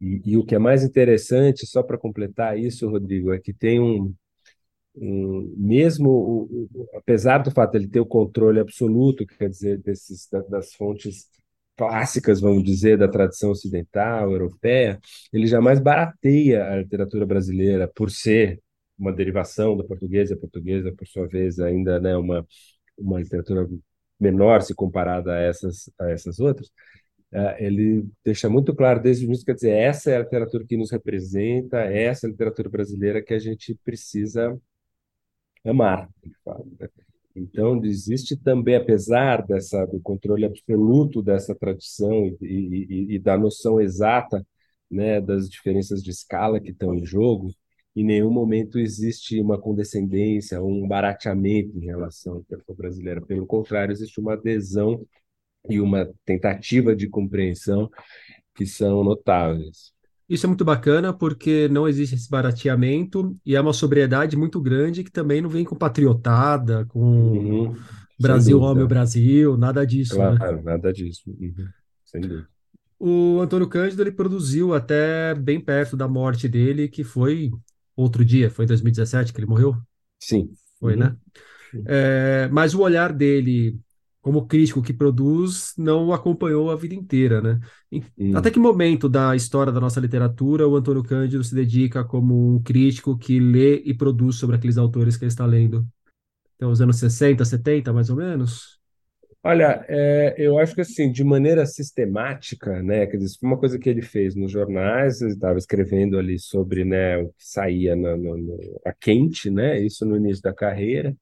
E, 0.01 0.23
e 0.33 0.37
o 0.37 0.45
que 0.45 0.57
é 0.57 0.59
mais 0.59 0.83
interessante, 0.83 1.67
só 1.67 1.83
para 1.85 1.99
completar 1.99 2.59
isso, 2.59 2.89
Rodrigo, 2.89 3.33
é 3.33 3.39
que 3.39 3.53
tem 3.53 3.81
um, 3.81 4.13
um 4.97 5.55
mesmo, 5.57 6.11
o, 6.11 6.69
o, 6.75 6.89
apesar 6.97 7.39
do 7.39 7.53
fato 7.53 7.73
de 7.73 7.79
ele 7.79 7.89
ter 7.89 8.01
o 8.01 8.07
controle 8.07 8.59
absoluto, 8.59 9.25
quer 9.27 9.49
dizer, 9.49 9.79
desses, 9.79 10.29
das 10.51 10.75
fontes 10.75 11.29
clássicas, 11.77 12.41
vamos 12.41 12.65
dizer, 12.65 12.99
da 12.99 13.07
tradição 13.09 13.51
ocidental, 13.51 14.33
europeia, 14.33 14.99
ele 15.33 15.47
jamais 15.47 15.79
barateia 15.79 16.65
a 16.73 16.77
literatura 16.77 17.27
brasileira 17.27 17.87
por 17.95 18.11
ser 18.11 18.61
uma 18.99 19.13
derivação 19.13 19.77
da 19.77 19.85
portuguesa, 19.85 20.35
a 20.35 20.39
portuguesa, 20.39 20.93
por 20.93 21.07
sua 21.07 21.27
vez, 21.29 21.59
ainda 21.59 22.01
né, 22.01 22.17
uma, 22.17 22.47
uma 22.97 23.21
literatura 23.21 23.69
menor 24.19 24.63
se 24.63 24.75
comparada 24.75 25.35
a 25.35 25.41
essas, 25.41 25.91
a 25.99 26.11
essas 26.11 26.39
outras, 26.41 26.69
uh, 27.33 27.55
ele 27.59 28.07
deixa 28.25 28.49
muito 28.49 28.75
claro 28.75 29.01
desde 29.03 29.25
o 29.25 29.27
início, 29.27 29.45
quer 29.45 29.55
dizer, 29.55 29.71
essa 29.71 30.11
é 30.11 30.17
a 30.17 30.21
literatura 30.21 30.65
que 30.67 30.77
nos 30.77 30.91
representa, 30.91 31.79
essa 31.79 32.27
é 32.27 32.29
a 32.29 32.31
literatura 32.33 32.71
brasileira 32.71 33.23
que 33.23 33.35
a 33.35 33.39
gente 33.39 33.75
precisa 33.85 34.59
amar, 35.65 36.09
né? 36.79 36.89
Então, 37.37 37.85
existe 37.85 38.35
também, 38.35 38.77
apesar 38.77 39.47
dessa, 39.47 39.85
do 39.87 40.01
controle 40.01 40.47
absoluto 40.47 41.23
dessa 41.23 41.55
tradição 41.55 42.35
e, 42.41 42.87
e, 42.89 43.15
e 43.17 43.19
da 43.19 43.37
noção 43.37 43.79
exata 43.79 44.45
né, 44.91 45.21
das 45.21 45.47
diferenças 45.49 46.03
de 46.03 46.11
escala 46.11 46.59
que 46.59 46.71
estão 46.71 46.95
em 46.95 47.05
jogo, 47.05 47.51
em 47.97 48.05
nenhum 48.05 48.31
momento 48.31 48.79
existe 48.79 49.41
uma 49.41 49.59
condescendência, 49.59 50.63
um 50.63 50.87
barateamento 50.87 51.79
em 51.79 51.87
relação 51.87 52.35
à 52.35 52.39
literatura 52.39 52.77
brasileira. 52.77 53.23
Pelo 53.23 53.47
contrário, 53.47 53.91
existe 53.91 54.21
uma 54.21 54.35
adesão 54.35 55.01
e 55.67 55.81
uma 55.81 56.07
tentativa 56.25 56.95
de 56.95 57.09
compreensão 57.09 57.91
que 58.55 58.67
são 58.67 59.03
notáveis. 59.03 59.95
Isso 60.29 60.45
é 60.45 60.49
muito 60.49 60.65
bacana 60.65 61.13
porque 61.13 61.69
não 61.69 61.89
existe 61.89 62.17
esse 62.17 62.29
barateamento 62.29 63.35
e 63.47 63.57
é 63.57 63.61
uma 63.61 63.73
sobriedade 63.73 64.37
muito 64.37 64.61
grande 64.61 65.03
que 65.03 65.11
também 65.11 65.41
não 65.41 65.49
vem 65.49 65.65
com 65.65 65.75
patriotada, 65.75 66.85
com 66.87 67.01
uhum, 67.01 67.77
Brasil, 68.21 68.61
meu 68.75 68.89
Brasil, 68.89 69.57
nada 69.57 69.87
disso. 69.87 70.17
Claro, 70.17 70.57
né? 70.57 70.63
nada 70.63 70.93
disso. 70.93 71.23
Uhum, 71.29 71.69
sem 72.05 72.21
dúvida. 72.21 72.49
O 72.99 73.41
Antônio 73.41 73.69
Cândido 73.69 74.03
ele 74.03 74.11
produziu 74.11 74.75
até 74.75 75.35
bem 75.35 75.61
perto 75.61 75.97
da 75.97 76.09
morte 76.09 76.49
dele, 76.49 76.89
que 76.89 77.05
foi 77.05 77.51
outro 77.97 78.25
dia, 78.25 78.51
foi 78.51 78.65
em 78.65 78.69
2017 78.69 79.33
que 79.33 79.39
ele 79.39 79.47
morreu? 79.47 79.77
Sim. 80.21 80.51
Foi, 80.79 80.95
uhum. 80.95 81.01
né? 81.01 81.17
É, 81.87 82.49
mas 82.53 82.75
o 82.75 82.81
olhar 82.81 83.13
dele 83.13 83.79
como 84.27 84.47
crítico 84.47 84.83
que 84.83 84.93
produz 84.93 85.73
não 85.79 86.07
o 86.07 86.13
acompanhou 86.13 86.71
a 86.71 86.77
vida 86.77 86.95
inteira, 86.95 87.41
né? 87.41 87.61
Hum. 88.19 88.37
Até 88.37 88.51
que 88.51 88.59
momento 88.59 89.09
da 89.09 89.37
história 89.37 89.73
da 89.73 89.81
nossa 89.81 90.01
literatura 90.01 90.67
o 90.67 90.75
Antônio 90.75 91.05
Cândido 91.05 91.45
se 91.45 91.55
dedica 91.55 92.03
como 92.03 92.57
um 92.57 92.61
crítico 92.61 93.17
que 93.17 93.39
lê 93.39 93.83
e 93.85 93.95
produz 93.95 94.37
sobre 94.37 94.57
aqueles 94.57 94.79
autores 94.79 95.17
que 95.17 95.25
ele 95.25 95.31
está 95.31 95.47
lendo? 95.47 95.87
Então, 96.57 96.71
os 96.71 96.81
anos 96.81 96.97
60, 96.97 97.45
70, 97.45 97.93
mais 97.93 98.11
ou 98.11 98.17
menos? 98.17 98.76
Olha, 99.49 99.85
é, 99.89 100.35
eu 100.39 100.59
acho 100.59 100.75
que 100.75 100.81
assim, 100.81 101.13
de 101.13 101.23
maneira 101.23 101.65
sistemática, 101.67 102.83
né, 102.83 103.07
quer 103.07 103.17
dizer, 103.19 103.39
foi 103.39 103.49
uma 103.49 103.59
coisa 103.59 103.79
que 103.79 103.89
ele 103.89 104.03
fez 104.03 104.35
nos 104.35 104.51
jornais, 104.51 105.21
ele 105.21 105.33
estava 105.35 105.57
escrevendo 105.57 106.19
ali 106.19 106.37
sobre, 106.39 106.85
né, 106.85 107.17
o 107.19 107.29
que 107.29 107.35
saía 107.47 107.95
no, 107.95 108.17
no, 108.17 108.37
no, 108.37 108.81
a 108.85 108.93
quente, 108.93 109.49
né, 109.49 109.79
isso 109.81 110.05
no 110.05 110.17
início 110.17 110.43
da 110.43 110.53
carreira. 110.53 111.17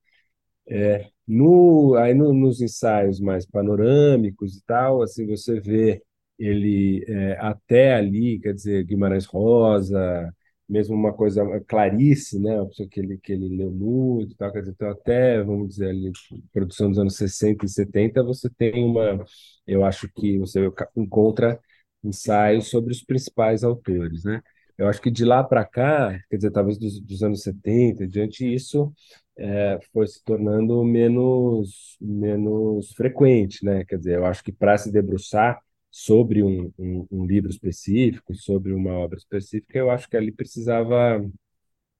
É, 0.68 1.08
no, 1.28 1.94
aí 1.96 2.14
no, 2.14 2.32
nos 2.34 2.60
ensaios 2.62 3.20
mais 3.20 3.46
panorâmicos 3.46 4.56
e 4.56 4.64
tal, 4.66 5.02
assim, 5.02 5.26
você 5.26 5.60
vê 5.60 6.02
ele 6.38 7.04
é, 7.08 7.38
até 7.40 7.94
ali, 7.94 8.40
quer 8.40 8.54
dizer, 8.54 8.84
Guimarães 8.84 9.26
Rosa, 9.26 10.34
mesmo 10.68 10.94
uma 10.94 11.12
coisa 11.12 11.42
Clarice, 11.68 12.38
né, 12.40 12.56
uma 12.56 12.68
pessoa 12.68 12.88
que 12.88 13.00
ele 13.00 13.18
que 13.18 13.32
ele 13.32 13.56
leu 13.56 13.70
muito, 13.70 14.34
tal, 14.36 14.52
quer 14.52 14.60
dizer, 14.60 14.72
então 14.72 14.90
até 14.90 15.42
vamos 15.42 15.68
dizer 15.70 15.88
ali, 15.90 16.10
produção 16.52 16.88
dos 16.90 16.98
anos 16.98 17.16
60 17.16 17.64
e 17.66 17.68
70, 17.68 18.22
você 18.22 18.48
tem 18.50 18.84
uma, 18.84 19.24
eu 19.66 19.84
acho 19.84 20.08
que 20.14 20.38
você 20.38 20.60
encontra 20.96 21.60
ensaios 22.02 22.68
sobre 22.68 22.92
os 22.92 23.02
principais 23.02 23.64
autores, 23.64 24.24
né? 24.24 24.42
Eu 24.76 24.88
acho 24.88 25.00
que 25.00 25.10
de 25.10 25.24
lá 25.24 25.42
para 25.44 25.64
cá, 25.64 26.18
quer 26.28 26.36
dizer, 26.36 26.50
talvez 26.50 26.78
dos, 26.78 27.00
dos 27.00 27.22
anos 27.22 27.42
70 27.42 28.06
diante 28.08 28.44
isso 28.52 28.92
é, 29.36 29.78
foi 29.92 30.06
se 30.06 30.22
tornando 30.24 30.82
menos 30.84 31.96
menos 32.00 32.92
frequente, 32.94 33.64
né? 33.64 33.84
Quer 33.84 33.98
dizer, 33.98 34.16
eu 34.16 34.26
acho 34.26 34.42
que 34.44 34.52
para 34.52 34.76
se 34.78 34.90
debruçar 34.92 35.58
sobre 35.94 36.42
um, 36.42 36.72
um, 36.76 37.06
um, 37.08 37.24
livro 37.24 37.48
específico, 37.48 38.34
sobre 38.34 38.72
uma 38.72 38.92
obra 38.94 39.16
específica, 39.16 39.78
eu 39.78 39.90
acho 39.92 40.08
que 40.10 40.16
ali 40.16 40.32
precisava 40.32 41.24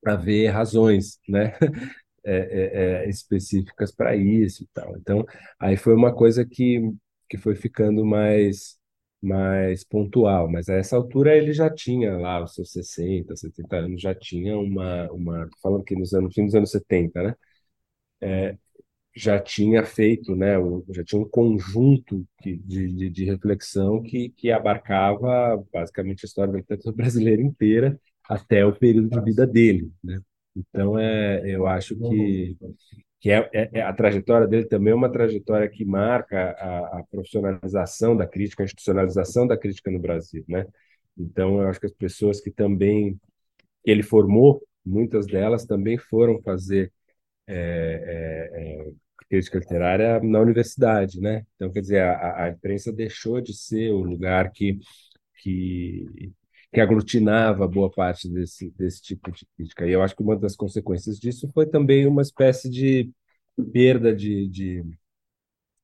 haver 0.07 0.48
razões, 0.50 1.20
né? 1.28 1.54
É, 2.26 3.04
é, 3.04 3.04
é, 3.04 3.11
específicas 3.11 3.92
para 3.92 4.16
isso 4.16 4.64
e 4.64 4.68
tal. 4.72 4.96
Então, 4.96 5.26
aí 5.61 5.76
foi 5.76 5.94
uma 5.94 6.14
coisa 6.14 6.42
que, 6.42 6.80
que 7.28 7.37
foi 7.37 7.54
ficando 7.54 8.04
mais 8.04 8.78
mais 9.22 9.85
pontual, 9.85 10.50
mas 10.50 10.68
a 10.70 10.74
essa 10.74 10.96
altura 10.96 11.37
ele 11.37 11.52
já 11.52 11.70
tinha 11.70 12.16
lá 12.16 12.42
os 12.42 12.54
seus 12.54 12.72
60, 12.72 13.37
70 13.37 13.76
anos, 13.76 14.00
já 14.02 14.14
tinha 14.14 14.57
uma, 14.59 15.11
uma 15.12 15.48
falando 15.62 15.85
que 15.85 15.94
nos 15.96 16.14
anos, 16.14 16.35
fim 16.35 16.46
dos 16.46 16.54
anos 16.54 16.70
70, 16.70 17.22
né? 17.22 17.35
É, 18.22 18.59
já 19.16 19.38
tinha 19.38 19.85
feito, 19.85 20.35
né, 20.35 20.55
já 20.90 21.05
tinha 21.05 21.20
um 21.20 21.29
conjunto 21.29 22.27
de, 22.42 22.57
de, 22.57 23.11
de 23.11 23.24
reflexão 23.24 24.03
que, 24.03 24.31
que 24.31 24.50
abarcava 24.50 25.64
basicamente 25.72 26.24
a 26.24 26.27
história 26.27 26.53
da 26.53 26.59
literatura 26.59 26.94
brasileira 26.96 27.40
inteira 27.40 28.00
até 28.29 28.64
o 28.64 28.74
período 28.74 29.11
de 29.11 29.20
vida 29.20 29.46
dele, 29.46 29.90
né? 30.03 30.20
Então, 30.57 30.98
é, 30.98 31.42
eu 31.44 31.66
acho 31.66 31.96
que, 31.96 32.57
que 33.20 33.31
é, 33.31 33.50
é, 33.53 33.70
é, 33.72 33.83
a 33.83 33.92
trajetória 33.92 34.46
dele 34.46 34.66
também 34.66 34.92
é 34.92 34.94
uma 34.94 35.11
trajetória 35.11 35.68
que 35.68 35.85
marca 35.85 36.50
a, 36.53 37.00
a, 37.00 37.05
profissionalização 37.11 38.16
da 38.16 38.27
crítica, 38.27 38.62
a 38.62 38.64
institucionalização 38.64 39.46
da 39.46 39.57
crítica 39.57 39.90
no 39.90 39.98
Brasil, 39.98 40.44
né? 40.48 40.64
Então, 41.18 41.61
eu 41.61 41.68
acho 41.68 41.81
que 41.81 41.87
as 41.87 41.92
pessoas 41.92 42.40
que 42.40 42.50
também 42.50 43.18
ele 43.85 44.03
formou, 44.03 44.62
muitas 44.85 45.27
delas 45.27 45.64
também 45.64 45.98
foram 45.98 46.40
fazer 46.42 46.92
é, 47.46 48.05
é 48.07 48.23
crítica 49.35 49.59
literária 49.59 50.20
na 50.20 50.40
universidade, 50.40 51.20
né? 51.20 51.44
Então, 51.57 51.73
quer 51.73 51.81
dizer, 51.81 52.03
a, 52.03 52.44
a 52.44 52.49
imprensa 52.51 52.92
deixou 52.92 53.40
de 53.40 53.53
ser 53.53 53.90
o 53.92 54.03
lugar 54.03 54.51
que, 54.53 54.79
que, 55.42 56.33
que 56.73 56.81
aglutinava 56.81 57.66
boa 57.66 57.90
parte 57.90 58.29
desse, 58.29 58.70
desse 58.70 59.03
tipo 59.03 59.33
de 59.33 59.47
crítica. 59.57 59.87
E 59.87 59.92
eu 59.92 60.03
acho 60.03 60.14
que 60.14 60.23
uma 60.23 60.37
das 60.37 60.55
consequências 60.57 61.18
disso 61.18 61.51
foi 61.53 61.66
também 61.66 62.07
uma 62.07 62.23
espécie 62.23 62.70
de 62.70 63.11
perda 63.73 64.14
de, 64.14 64.49
de, 64.49 64.85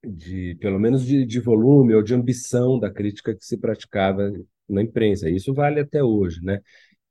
de 0.05 0.55
pelo 0.61 0.79
menos 0.79 1.05
de, 1.05 1.27
de 1.27 1.41
volume 1.41 1.95
ou 1.95 2.03
de 2.03 2.15
ambição 2.15 2.79
da 2.79 2.91
crítica 2.91 3.35
que 3.35 3.45
se 3.45 3.57
praticava 3.59 4.33
na 4.69 4.83
imprensa. 4.83 5.29
E 5.29 5.37
isso 5.37 5.53
vale 5.53 5.81
até 5.81 6.03
hoje, 6.03 6.41
né? 6.43 6.61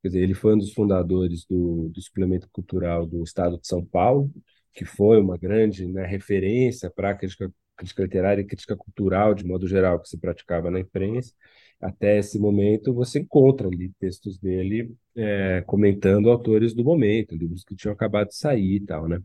Quer 0.01 0.07
dizer, 0.09 0.21
ele 0.21 0.33
foi 0.33 0.55
um 0.55 0.57
dos 0.57 0.73
fundadores 0.73 1.45
do, 1.45 1.89
do 1.89 2.01
suplemento 2.01 2.47
cultural 2.51 3.05
do 3.05 3.21
Estado 3.23 3.59
de 3.59 3.67
São 3.67 3.83
Paulo, 3.85 4.31
que 4.73 4.85
foi 4.85 5.19
uma 5.19 5.37
grande 5.37 5.85
né, 5.87 6.05
referência 6.05 6.89
para 6.89 7.11
a 7.11 7.15
crítica, 7.15 7.51
crítica 7.75 8.03
literária 8.03 8.41
e 8.41 8.45
crítica 8.45 8.75
cultural, 8.75 9.33
de 9.33 9.45
modo 9.45 9.67
geral, 9.67 9.99
que 9.99 10.09
se 10.09 10.17
praticava 10.17 10.69
na 10.71 10.79
imprensa. 10.79 11.33
Até 11.81 12.17
esse 12.19 12.37
momento, 12.39 12.93
você 12.93 13.19
encontra 13.19 13.67
ali 13.67 13.91
textos 13.99 14.37
dele 14.37 14.93
é, 15.15 15.61
comentando 15.65 16.29
autores 16.29 16.73
do 16.73 16.83
momento, 16.83 17.35
livros 17.35 17.63
que 17.63 17.75
tinham 17.75 17.93
acabado 17.93 18.27
de 18.29 18.35
sair 18.35 18.75
e 18.75 18.85
tal, 18.85 19.07
né? 19.07 19.21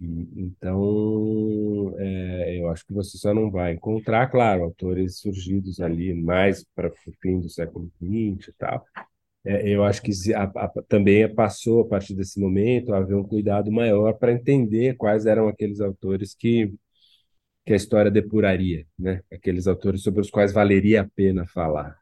Então, 0.00 1.94
é, 1.98 2.60
eu 2.60 2.68
acho 2.68 2.86
que 2.86 2.92
você 2.92 3.18
só 3.18 3.34
não 3.34 3.50
vai 3.50 3.72
encontrar, 3.72 4.28
claro, 4.28 4.62
autores 4.62 5.18
surgidos 5.18 5.80
ali 5.80 6.14
mais 6.14 6.64
para 6.74 6.88
o 6.88 7.12
fim 7.20 7.40
do 7.40 7.48
século 7.48 7.90
XX 8.00 8.48
e 8.48 8.52
tal, 8.56 8.84
é, 9.44 9.68
eu 9.68 9.84
acho 9.84 10.02
que 10.02 10.12
a, 10.34 10.42
a, 10.44 10.68
também 10.88 11.32
passou, 11.34 11.82
a 11.82 11.88
partir 11.88 12.14
desse 12.14 12.40
momento, 12.40 12.92
a 12.92 12.98
haver 12.98 13.16
um 13.16 13.24
cuidado 13.24 13.70
maior 13.72 14.14
para 14.14 14.32
entender 14.32 14.96
quais 14.96 15.26
eram 15.26 15.48
aqueles 15.48 15.80
autores 15.80 16.34
que, 16.34 16.72
que 17.64 17.72
a 17.72 17.76
história 17.76 18.10
depuraria, 18.10 18.86
né? 18.98 19.22
aqueles 19.32 19.66
autores 19.66 20.02
sobre 20.02 20.20
os 20.20 20.30
quais 20.30 20.52
valeria 20.52 21.02
a 21.02 21.08
pena 21.08 21.46
falar. 21.46 21.96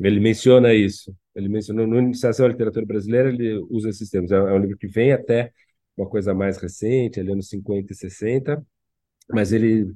Ele 0.00 0.20
menciona 0.20 0.74
isso. 0.74 1.16
Ele 1.34 1.48
mencionou 1.48 1.86
no 1.86 1.98
Iniciação 1.98 2.46
à 2.46 2.48
Literatura 2.48 2.86
Brasileira, 2.86 3.28
ele 3.28 3.56
usa 3.70 3.88
esses 3.90 4.10
termos. 4.10 4.30
É, 4.30 4.36
é 4.36 4.52
um 4.52 4.58
livro 4.58 4.78
que 4.78 4.86
vem 4.88 5.12
até 5.12 5.52
uma 5.96 6.08
coisa 6.08 6.34
mais 6.34 6.58
recente, 6.58 7.20
ali 7.20 7.32
anos 7.32 7.48
50 7.48 7.92
e 7.92 7.96
60, 7.96 8.64
mas 9.30 9.52
ele 9.52 9.94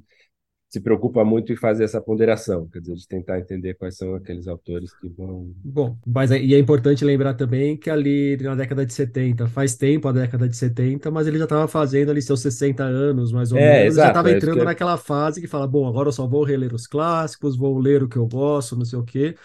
se 0.69 0.81
preocupa 0.81 1.23
muito 1.25 1.51
em 1.53 1.55
fazer 1.57 1.83
essa 1.85 2.01
ponderação, 2.01 2.67
quer 2.69 2.79
dizer, 2.81 2.95
de 2.95 3.07
tentar 3.07 3.39
entender 3.39 3.75
quais 3.75 3.97
são 3.97 4.15
aqueles 4.15 4.47
autores 4.47 4.93
que 4.93 5.09
vão. 5.09 5.53
Bom, 5.61 5.99
mas 6.07 6.31
é, 6.31 6.41
e 6.41 6.55
é 6.55 6.59
importante 6.59 7.03
lembrar 7.03 7.33
também 7.33 7.75
que 7.77 7.89
ali 7.89 8.37
na 8.37 8.55
década 8.55 8.85
de 8.85 8.93
70, 8.93 9.45
faz 9.47 9.75
tempo 9.75 10.07
a 10.07 10.11
década 10.13 10.47
de 10.47 10.55
70, 10.55 11.11
mas 11.11 11.27
ele 11.27 11.37
já 11.37 11.43
estava 11.43 11.67
fazendo 11.67 12.11
ali 12.11 12.21
seus 12.21 12.39
60 12.41 12.83
anos, 12.83 13.33
mais 13.33 13.51
ou 13.51 13.59
É, 13.59 13.85
menos, 13.85 13.99
já 13.99 14.07
exato, 14.07 14.07
estava 14.07 14.31
é 14.31 14.31
entrando 14.31 14.63
eu- 14.63 14.63
naquela 14.63 14.97
fase 14.97 15.41
que 15.41 15.47
fala, 15.47 15.67
bom, 15.67 15.85
agora 15.85 16.07
eu 16.07 16.13
só 16.13 16.25
vou 16.25 16.43
reler 16.45 16.73
os 16.73 16.87
clássicos, 16.87 17.57
vou 17.57 17.77
ler 17.77 18.01
o 18.03 18.07
que 18.07 18.15
eu 18.17 18.25
gosto, 18.25 18.75
não 18.77 18.85
sei 18.85 18.97
o 18.99 19.03
quê. 19.03 19.35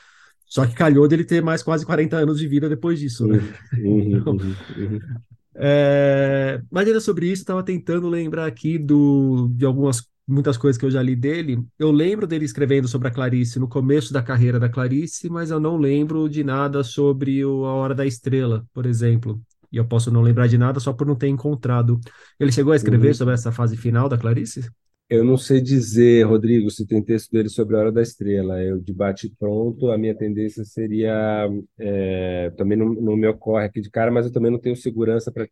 Só 0.47 0.67
que 0.67 0.75
calhou 0.75 1.09
dele 1.09 1.25
ter 1.25 1.43
mais 1.43 1.63
quase 1.63 1.87
40 1.87 2.17
anos 2.19 2.39
de 2.39 2.49
vida 2.49 2.69
depois 2.69 3.01
disso, 3.01 3.27
né? 3.29 3.39
Uhum, 3.39 3.59
Então, 4.13 4.37
uhum, 4.39 4.63
uhum. 4.77 5.25
É, 5.57 6.61
mas 6.71 6.87
ainda 6.87 7.01
sobre 7.01 7.27
isso, 7.31 7.43
estava 7.43 7.63
tentando 7.65 8.09
lembrar 8.09 8.47
aqui 8.47 8.77
do, 8.79 9.49
de 9.55 9.65
algumas 9.65 10.03
muitas 10.27 10.57
coisas 10.57 10.79
que 10.79 10.87
eu 10.87 10.91
já 10.91 11.03
li 11.03 11.15
dele. 11.17 11.65
Eu 11.79 11.91
lembro 11.91 12.27
dele 12.27 12.45
escrevendo 12.45 12.89
sobre 12.89 13.09
a 13.09 13.11
Clarice 13.11 13.59
no 13.59 13.69
começo 13.69 14.13
da 14.13 14.23
carreira 14.23 14.59
da 14.61 14.69
Clarice, 14.69 15.29
mas 15.31 15.51
eu 15.51 15.61
não 15.61 15.77
lembro 15.77 16.29
de 16.29 16.43
nada 16.45 16.83
sobre 16.83 17.45
o 17.45 17.65
A 17.67 17.75
Hora 17.75 17.95
da 17.95 18.07
Estrela, 18.07 18.67
por 18.73 18.87
exemplo. 18.87 19.41
E 19.73 19.77
eu 19.77 19.87
posso 19.87 20.11
não 20.11 20.23
lembrar 20.23 20.47
de 20.47 20.57
nada 20.59 20.79
só 20.81 20.93
por 20.93 21.07
não 21.07 21.17
ter 21.17 21.29
encontrado. 21.29 22.01
Ele 22.39 22.53
chegou 22.53 22.73
a 22.73 22.77
escrever 22.77 23.15
Uhum. 23.15 23.15
sobre 23.15 23.35
essa 23.35 23.51
fase 23.53 23.77
final 23.77 24.09
da 24.09 24.17
Clarice? 24.19 24.69
Eu 25.09 25.23
não 25.23 25.37
sei 25.37 25.61
dizer, 25.61 26.25
Rodrigo, 26.25 26.71
se 26.71 26.87
tem 26.87 27.03
texto 27.05 27.31
dele 27.31 27.49
sobre 27.51 27.77
a 27.77 27.79
Hora 27.81 27.93
da 27.93 28.01
Estrela. 28.03 28.61
Eu, 28.63 28.81
de 28.81 28.93
bate-pronto, 28.93 29.91
a 29.91 29.99
minha 29.99 30.17
tendência 30.17 30.65
seria. 30.65 31.47
é, 31.79 32.51
também 32.57 32.77
não, 32.79 32.89
não 32.95 33.17
me 33.17 33.27
ocorre 33.29 33.67
aqui 33.67 33.81
de 33.83 33.91
cara, 33.91 34.11
mas 34.11 34.27
eu 34.27 34.33
também 34.33 34.51
não 34.51 34.59
tenho 34.59 34.75
segurança 34.77 35.31
para 35.31 35.47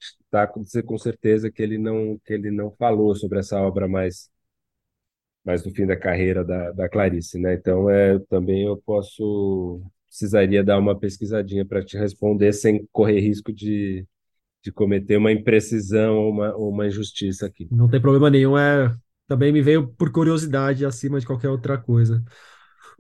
dizer 0.64 0.82
com 0.85 0.96
certeza 0.98 1.50
que 1.52 1.62
ele 1.62 1.76
não, 1.78 2.18
que 2.24 2.32
ele 2.32 2.50
não 2.50 2.70
falou 2.72 3.14
sobre 3.14 3.38
essa 3.40 3.61
obra 3.61 3.87
mais, 3.87 4.30
mais 5.44 5.62
do 5.62 5.70
fim 5.70 5.87
da 5.87 5.96
carreira 5.96 6.44
da, 6.44 6.70
da 6.72 6.88
Clarice, 6.88 7.38
né? 7.38 7.55
Então, 7.55 7.90
é, 7.90 8.18
também 8.28 8.64
eu 8.64 8.76
posso. 8.85 9.83
Precisaria 10.09 10.62
dar 10.62 10.78
uma 10.78 10.98
pesquisadinha 10.98 11.64
para 11.64 11.83
te 11.83 11.96
responder 11.96 12.52
sem 12.52 12.87
correr 12.92 13.18
risco 13.20 13.50
de, 13.50 14.07
de 14.62 14.70
cometer 14.70 15.16
uma 15.16 15.33
imprecisão 15.33 16.16
ou 16.18 16.31
uma, 16.31 16.55
uma 16.55 16.87
injustiça 16.87 17.46
aqui. 17.46 17.66
Não 17.70 17.88
tem 17.88 17.98
problema 17.98 18.28
nenhum, 18.28 18.59
é 18.59 18.94
também 19.26 19.50
me 19.50 19.62
veio 19.62 19.88
por 19.88 20.12
curiosidade 20.12 20.85
acima 20.85 21.18
de 21.18 21.26
qualquer 21.26 21.48
outra 21.48 21.78
coisa. 21.78 22.22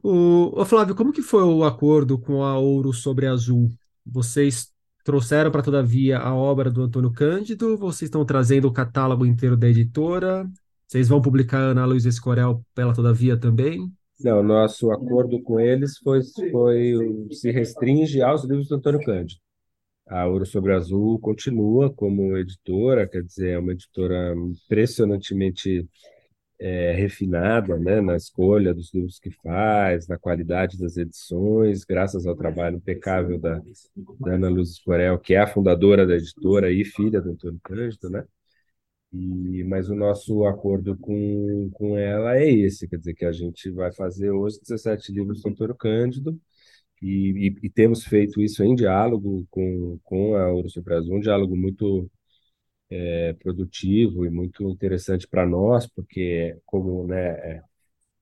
O, 0.02 0.58
ô 0.58 0.64
Flávio, 0.64 0.94
como 0.94 1.12
que 1.12 1.20
foi 1.20 1.42
o 1.42 1.64
acordo 1.64 2.18
com 2.18 2.42
a 2.42 2.58
Ouro 2.58 2.92
sobre 2.92 3.26
Azul? 3.26 3.70
Vocês 4.04 4.68
trouxeram 5.04 5.50
para 5.50 5.62
Todavia 5.62 6.18
a 6.18 6.34
obra 6.34 6.70
do 6.70 6.82
Antônio 6.82 7.12
Cândido? 7.12 7.76
Vocês 7.76 8.08
estão 8.08 8.24
trazendo 8.24 8.66
o 8.66 8.72
catálogo 8.72 9.26
inteiro 9.26 9.56
da 9.56 9.68
editora? 9.68 10.48
Vocês 10.92 11.08
vão 11.08 11.22
publicar 11.22 11.56
Ana 11.56 11.86
Luísa 11.86 12.10
Escorel 12.10 12.62
pela 12.74 12.92
Todavia 12.92 13.34
também? 13.34 13.90
Não, 14.20 14.42
nosso 14.42 14.90
acordo 14.90 15.42
com 15.42 15.58
eles 15.58 15.96
foi, 15.96 16.20
foi 16.50 16.92
se 17.30 17.50
restringe 17.50 18.20
aos 18.20 18.44
livros 18.44 18.68
do 18.68 18.74
Antônio 18.74 19.00
Cândido. 19.00 19.40
A 20.06 20.26
Ouro 20.26 20.44
sobre 20.44 20.74
Azul 20.74 21.18
continua 21.18 21.90
como 21.90 22.36
editora, 22.36 23.08
quer 23.08 23.22
dizer, 23.22 23.52
é 23.52 23.58
uma 23.58 23.72
editora 23.72 24.34
impressionantemente 24.34 25.88
é, 26.60 26.92
refinada, 26.92 27.78
né, 27.78 28.02
na 28.02 28.14
escolha 28.14 28.74
dos 28.74 28.92
livros 28.92 29.18
que 29.18 29.30
faz, 29.30 30.06
na 30.06 30.18
qualidade 30.18 30.78
das 30.78 30.98
edições, 30.98 31.84
graças 31.84 32.26
ao 32.26 32.36
trabalho 32.36 32.76
impecável 32.76 33.38
da, 33.38 33.62
da 34.20 34.34
Ana 34.34 34.50
Luz 34.50 34.72
Escorel, 34.72 35.18
que 35.18 35.32
é 35.32 35.38
a 35.38 35.46
fundadora 35.46 36.06
da 36.06 36.16
editora 36.16 36.70
e 36.70 36.84
filha 36.84 37.18
do 37.18 37.30
Antônio 37.30 37.60
Cândido, 37.64 38.10
né? 38.10 38.26
E, 39.12 39.62
mas 39.64 39.90
o 39.90 39.94
nosso 39.94 40.44
acordo 40.46 40.96
com, 40.98 41.70
com 41.74 41.98
ela 41.98 42.36
é 42.38 42.50
esse, 42.50 42.88
quer 42.88 42.98
dizer, 42.98 43.14
que 43.14 43.24
a 43.26 43.32
gente 43.32 43.70
vai 43.70 43.92
fazer 43.92 44.30
hoje 44.30 44.58
17 44.60 45.12
livros 45.12 45.42
do 45.42 45.50
Antônio 45.50 45.74
Cândido, 45.76 46.40
e, 47.02 47.48
e, 47.48 47.66
e 47.66 47.70
temos 47.70 48.04
feito 48.04 48.40
isso 48.40 48.62
em 48.64 48.74
diálogo 48.74 49.46
com, 49.50 49.98
com 50.04 50.36
a 50.36 50.50
Ouro 50.52 50.70
sobre 50.70 50.94
Azul, 50.94 51.16
um 51.16 51.20
diálogo 51.20 51.56
muito 51.56 52.10
é, 52.90 53.32
produtivo 53.34 54.26
e 54.26 54.30
muito 54.30 54.68
interessante 54.70 55.26
para 55.28 55.46
nós, 55.46 55.86
porque 55.88 56.58
como 56.66 57.06
né, 57.06 57.30
é, 57.56 57.62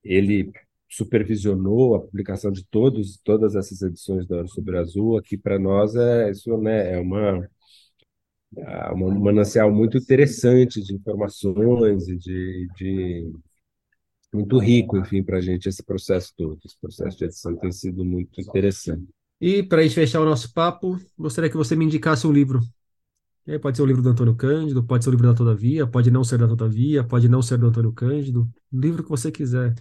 ele 0.05 0.53
supervisionou 0.88 1.94
a 1.96 2.00
publicação 2.00 2.53
de 2.53 2.64
todos, 2.66 3.18
todas 3.24 3.55
essas 3.57 3.83
edições 3.83 4.26
da 4.26 4.37
Ouro 4.37 4.48
sobre 4.48 4.79
Azul, 4.79 5.18
aqui 5.18 5.37
para 5.38 5.59
nós 5.59 5.94
é 5.96 6.31
isso 6.31 6.57
né, 6.59 6.94
é 6.94 6.98
uma 6.98 7.48
é 8.56 8.92
um 8.92 9.20
manancial 9.20 9.72
muito 9.72 9.98
interessante 9.98 10.82
de 10.82 10.94
informações 10.94 12.08
e 12.08 12.16
de, 12.16 12.68
de 12.76 13.32
muito 14.32 14.58
rico, 14.58 14.96
enfim, 14.96 15.22
para 15.22 15.38
a 15.38 15.40
gente 15.40 15.68
esse 15.68 15.82
processo 15.82 16.32
todo. 16.36 16.58
Esse 16.64 16.78
processo 16.80 17.16
de 17.18 17.24
edição 17.24 17.56
tem 17.56 17.72
sido 17.72 18.04
muito 18.04 18.40
interessante. 18.40 19.06
E 19.40 19.62
para 19.62 19.80
a 19.80 19.82
gente 19.82 19.94
fechar 19.94 20.20
o 20.20 20.24
nosso 20.24 20.52
papo, 20.52 20.98
gostaria 21.18 21.50
que 21.50 21.56
você 21.56 21.74
me 21.74 21.84
indicasse 21.84 22.26
um 22.26 22.32
livro. 22.32 22.60
Aí 23.46 23.58
pode 23.58 23.76
ser 23.76 23.82
o 23.82 23.86
livro 23.86 24.02
do 24.02 24.10
Antônio 24.10 24.36
Cândido, 24.36 24.84
pode 24.84 25.02
ser 25.02 25.10
o 25.10 25.12
livro 25.12 25.26
da 25.26 25.34
Todavia, 25.34 25.86
pode 25.86 26.10
não 26.10 26.22
ser 26.22 26.38
da 26.38 26.46
Todavia, 26.46 27.02
pode 27.02 27.28
não 27.28 27.42
ser 27.42 27.58
do 27.58 27.66
Antônio 27.66 27.92
Cândido, 27.92 28.48
livro 28.72 29.02
que 29.02 29.08
você 29.08 29.32
quiser. 29.32 29.74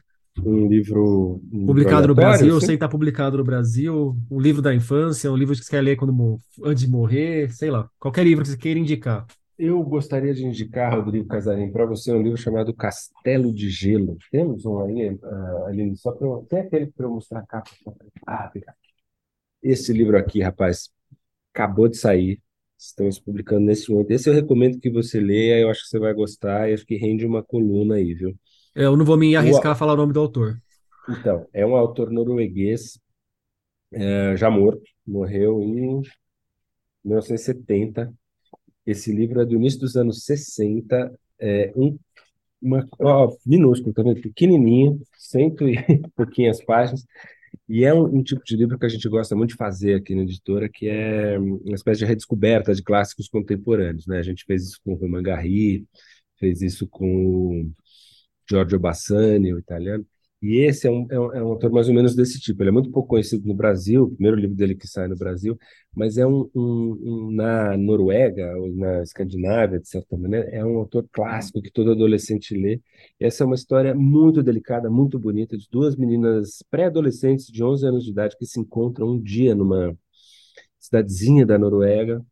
Um 0.46 0.68
livro 0.68 1.42
Publicado 1.66 2.08
no 2.08 2.16
Brasil, 2.16 2.58
assim? 2.58 2.66
sem 2.66 2.76
estar 2.76 2.90
publicado 2.90 3.38
no 3.38 3.44
Brasil, 3.44 4.16
um 4.30 4.40
livro 4.40 4.62
da 4.62 4.74
infância, 4.74 5.32
um 5.32 5.36
livro 5.36 5.56
que 5.56 5.64
você 5.64 5.70
quer 5.72 5.82
ler 5.82 5.96
quando, 5.96 6.40
antes 6.64 6.84
de 6.84 6.90
morrer, 6.90 7.52
sei 7.52 7.70
lá, 7.70 7.90
qualquer 8.00 8.24
livro 8.24 8.44
que 8.44 8.52
você 8.52 8.58
queira 8.58 8.80
indicar. 8.80 9.26
Eu 9.60 9.84
gostaria 9.84 10.34
de 10.34 10.46
indicar, 10.46 10.96
Rodrigo 10.96 11.28
Casarim, 11.28 11.70
para 11.70 11.86
você 11.86 12.14
um 12.14 12.22
livro 12.22 12.38
chamado 12.38 12.74
Castelo 12.74 13.54
de 13.54 13.70
Gelo. 13.70 14.18
Temos 14.32 14.66
um 14.66 14.80
aí, 14.80 15.20
ah, 15.22 15.66
Aline, 15.68 15.98
só 15.98 16.14
para. 16.14 16.28
Tem 16.48 16.60
aquele 16.60 16.88
para 16.88 17.06
eu 17.06 17.12
mostrar 17.12 17.40
a 17.40 17.46
capa? 17.46 17.70
Ah, 18.26 18.48
obrigado. 18.48 18.76
Esse 19.62 19.92
livro 19.92 20.18
aqui, 20.18 20.42
rapaz, 20.42 20.90
acabou 21.54 21.90
de 21.90 21.98
sair. 21.98 22.42
Estamos 22.78 23.20
publicando 23.20 23.66
nesse 23.66 23.92
momento. 23.92 24.12
Esse 24.12 24.30
eu 24.30 24.34
recomendo 24.34 24.80
que 24.80 24.90
você 24.90 25.20
leia, 25.20 25.60
eu 25.60 25.70
acho 25.70 25.82
que 25.82 25.90
você 25.90 26.00
vai 26.00 26.14
gostar 26.14 26.70
e 26.70 26.74
acho 26.74 26.86
que 26.86 26.96
rende 26.96 27.26
uma 27.26 27.44
coluna 27.44 27.96
aí, 27.96 28.14
viu? 28.14 28.34
É, 28.76 28.86
Eu 28.86 28.96
não 28.98 29.06
vou 29.06 29.18
me 29.18 29.36
arriscar 29.36 29.72
O- 29.72 29.74
a 29.74 29.76
falar 29.76 29.94
o 29.94 29.98
nome 29.98 30.14
do 30.14 30.20
autor. 30.20 30.60
Então, 31.08 31.48
é 31.54 31.66
um 31.66 31.76
autor 31.76 32.12
norueguês, 32.12 33.00
eh, 33.94 34.36
já 34.38 34.50
morto, 34.50 34.84
morreu 35.06 35.62
em 35.62 36.02
1970. 37.04 38.14
Esse 38.86 39.12
livro 39.14 39.42
é 39.42 39.46
do 39.46 39.56
início 39.56 39.80
dos 39.80 39.96
anos 39.96 40.24
60, 40.26 41.12
é 41.40 41.72
um, 41.76 41.98
uma, 42.62 42.88
ó, 43.00 43.36
minúsculo, 43.46 43.94
tá 43.94 44.04
vendo? 44.04 44.22
Pequenininho, 44.22 45.02
cento 45.18 45.68
e 45.70 45.76
pouquinhas 46.16 46.64
páginas, 46.64 47.06
e 47.70 47.86
é 47.86 47.94
um, 47.94 48.06
um 48.20 48.24
tipo 48.24 48.44
de 48.46 48.56
livro 48.58 48.80
que 48.80 48.86
a 48.86 48.90
gente 48.90 49.08
gosta 49.10 49.36
muito 49.36 49.52
de 49.52 49.58
fazer 49.58 49.96
aqui 49.96 50.16
na 50.16 50.24
editora, 50.24 50.70
que 50.70 50.88
é 50.90 51.40
uma 51.40 51.76
espécie 51.76 52.00
de 52.00 52.06
redescoberta 52.06 52.74
de 52.76 52.84
clássicos 52.84 53.30
contemporâneos, 53.30 54.08
né? 54.08 54.20
A 54.20 54.24
gente 54.24 54.46
fez 54.46 54.64
isso 54.66 54.80
com 54.86 54.94
o 54.96 55.24
Gary, 55.24 55.86
fez 56.40 56.62
isso 56.62 56.88
com 56.88 57.72
Giorgio 58.50 58.80
Bassani, 58.80 59.54
o 59.54 59.60
italiano, 59.60 60.06
e 60.42 60.60
esse 60.62 60.88
é 60.88 60.92
um, 60.92 61.06
é 61.10 61.20
um, 61.20 61.34
é 61.34 61.44
um 61.44 61.48
autor 61.50 61.70
mais 61.72 61.90
ou 61.90 61.94
menos 61.94 62.16
desse 62.16 62.40
tipo. 62.40 62.62
Ele 62.64 62.70
é 62.70 62.72
muito 62.72 62.90
pouco 62.92 63.10
conhecido 63.10 63.46
no 63.46 63.54
Brasil, 63.54 64.04
o 64.04 64.12
primeiro 64.12 64.38
livro 64.38 64.56
dele 64.56 64.74
que 64.74 64.88
sai 64.88 65.08
no 65.08 65.18
Brasil, 65.18 65.58
mas 65.94 66.18
é 66.18 66.26
um, 66.26 66.50
um, 66.56 67.32
na 67.32 67.76
Noruega 67.78 68.56
ou 68.58 68.74
na 68.74 69.04
Escandinávia, 69.04 69.80
de 69.80 69.90
certa 69.90 70.18
maneira, 70.18 70.48
é 70.50 70.64
um 70.64 70.78
autor 70.78 71.06
clássico 71.12 71.62
que 71.62 71.70
todo 71.72 71.92
adolescente 71.92 72.56
lê. 72.56 72.82
Essa 73.20 73.44
é 73.44 73.46
uma 73.46 73.56
história 73.56 73.94
muito 73.94 74.42
delicada, 74.42 74.90
muito 74.90 75.20
bonita, 75.20 75.58
de 75.58 75.68
duas 75.70 75.96
meninas 75.98 76.64
pré-adolescentes 76.72 77.48
de 77.48 77.62
11 77.64 77.86
anos 77.86 78.06
de 78.06 78.12
idade 78.12 78.38
que 78.38 78.46
se 78.46 78.60
encontram 78.62 79.10
um 79.10 79.22
dia 79.22 79.54
numa 79.54 79.94
cidadezinha 80.80 81.46
da 81.46 81.58
Noruega. 81.58 82.26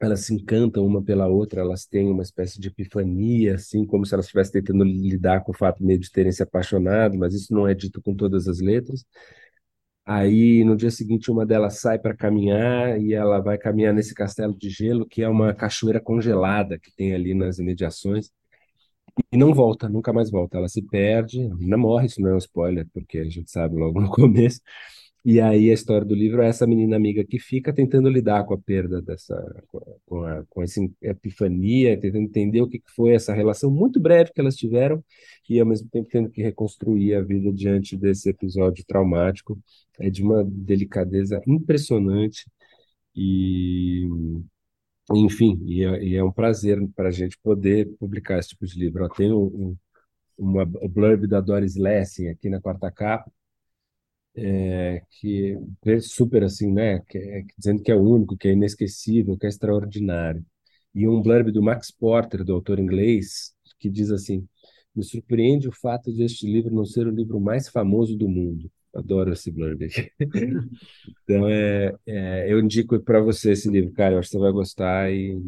Elas 0.00 0.20
se 0.26 0.34
encantam 0.34 0.84
uma 0.86 1.02
pela 1.02 1.26
outra, 1.26 1.60
elas 1.62 1.86
têm 1.86 2.10
uma 2.10 2.22
espécie 2.22 2.60
de 2.60 2.68
epifania, 2.68 3.54
assim, 3.54 3.84
como 3.86 4.04
se 4.04 4.12
elas 4.14 4.26
estivessem 4.26 4.52
tentando 4.62 4.84
lidar 4.84 5.42
com 5.42 5.52
o 5.52 5.54
fato 5.56 5.82
de 5.86 6.10
terem 6.12 6.30
se 6.32 6.42
apaixonado, 6.42 7.16
mas 7.18 7.34
isso 7.34 7.52
não 7.54 7.66
é 7.66 7.74
dito 7.74 8.02
com 8.02 8.14
todas 8.14 8.46
as 8.46 8.60
letras. 8.60 9.04
Aí, 10.04 10.62
no 10.64 10.76
dia 10.76 10.90
seguinte, 10.90 11.30
uma 11.32 11.44
delas 11.44 11.80
sai 11.80 11.98
para 11.98 12.14
caminhar 12.16 13.00
e 13.00 13.12
ela 13.12 13.40
vai 13.40 13.58
caminhar 13.58 13.92
nesse 13.92 14.14
castelo 14.14 14.56
de 14.56 14.70
gelo, 14.70 15.04
que 15.06 15.20
é 15.22 15.28
uma 15.28 15.52
cachoeira 15.52 16.00
congelada 16.00 16.78
que 16.78 16.94
tem 16.94 17.12
ali 17.14 17.34
nas 17.34 17.58
imediações, 17.58 18.30
e 19.32 19.36
não 19.36 19.54
volta, 19.54 19.88
nunca 19.88 20.12
mais 20.12 20.30
volta. 20.30 20.58
Ela 20.58 20.68
se 20.68 20.82
perde, 20.82 21.42
a 21.46 21.54
menina 21.54 21.76
morre, 21.76 22.06
isso 22.06 22.20
não 22.20 22.30
é 22.30 22.34
um 22.34 22.38
spoiler, 22.38 22.86
porque 22.92 23.18
a 23.18 23.24
gente 23.24 23.50
sabe 23.50 23.76
logo 23.76 24.00
no 24.00 24.10
começo. 24.10 24.60
E 25.28 25.40
aí 25.40 25.70
a 25.72 25.74
história 25.74 26.06
do 26.06 26.14
livro 26.14 26.40
é 26.40 26.46
essa 26.46 26.68
menina 26.68 26.94
amiga 26.94 27.24
que 27.24 27.40
fica 27.40 27.72
tentando 27.72 28.08
lidar 28.08 28.44
com 28.44 28.54
a 28.54 28.58
perda 28.58 29.02
dessa, 29.02 29.34
com, 30.06 30.22
a, 30.24 30.44
com 30.48 30.62
essa 30.62 30.80
epifania, 31.02 31.98
tentando 31.98 32.22
entender 32.22 32.62
o 32.62 32.68
que 32.68 32.80
foi 32.94 33.12
essa 33.12 33.34
relação 33.34 33.68
muito 33.68 33.98
breve 33.98 34.30
que 34.32 34.40
elas 34.40 34.54
tiveram 34.54 35.04
e 35.50 35.58
ao 35.58 35.66
mesmo 35.66 35.88
tempo 35.90 36.08
tendo 36.08 36.30
que 36.30 36.40
reconstruir 36.40 37.16
a 37.16 37.22
vida 37.22 37.52
diante 37.52 37.96
desse 37.96 38.30
episódio 38.30 38.84
traumático. 38.86 39.58
É 39.98 40.08
de 40.10 40.22
uma 40.22 40.44
delicadeza 40.44 41.42
impressionante 41.44 42.48
e, 43.16 44.06
enfim, 45.12 45.60
e 45.66 45.84
é, 45.84 46.04
e 46.04 46.16
é 46.16 46.22
um 46.22 46.30
prazer 46.32 46.78
para 46.94 47.08
a 47.08 47.12
gente 47.12 47.36
poder 47.42 47.88
publicar 47.98 48.38
esse 48.38 48.50
tipo 48.50 48.64
de 48.64 48.78
livro. 48.78 49.08
Tem 49.08 49.32
um, 49.32 49.44
um 49.44 49.76
uma 50.38 50.66
blurb 50.66 51.26
da 51.26 51.40
Doris 51.40 51.76
Lessing 51.76 52.28
aqui 52.28 52.50
na 52.50 52.60
quarta 52.60 52.90
capa, 52.90 53.30
é, 54.36 55.02
que 55.10 55.56
é 55.84 56.00
super 56.00 56.44
assim, 56.44 56.72
né? 56.72 57.00
Que 57.08 57.18
é, 57.18 57.44
dizendo 57.58 57.82
que 57.82 57.90
é 57.90 57.96
único, 57.96 58.36
que 58.36 58.48
é 58.48 58.52
inesquecível, 58.52 59.36
que 59.38 59.46
é 59.46 59.48
extraordinário. 59.48 60.44
E 60.94 61.08
um 61.08 61.20
blurb 61.22 61.52
do 61.52 61.62
Max 61.62 61.90
Porter, 61.90 62.44
do 62.44 62.54
autor 62.54 62.78
inglês, 62.78 63.54
que 63.78 63.90
diz 63.90 64.10
assim: 64.10 64.46
Me 64.94 65.04
surpreende 65.04 65.68
o 65.68 65.72
fato 65.72 66.12
de 66.12 66.24
este 66.24 66.46
livro 66.46 66.74
não 66.74 66.84
ser 66.84 67.06
o 67.06 67.10
livro 67.10 67.40
mais 67.40 67.68
famoso 67.68 68.16
do 68.16 68.28
mundo. 68.28 68.70
Adoro 68.94 69.32
esse 69.32 69.50
blurb 69.50 69.84
aqui. 69.84 70.10
então, 71.24 71.48
é, 71.48 71.94
é, 72.06 72.52
eu 72.52 72.60
indico 72.60 72.98
para 73.00 73.20
você 73.20 73.52
esse 73.52 73.68
livro, 73.70 73.92
cara. 73.92 74.14
Eu 74.14 74.18
acho 74.20 74.28
que 74.30 74.36
você 74.36 74.42
vai 74.42 74.52
gostar 74.52 75.12
e 75.12 75.38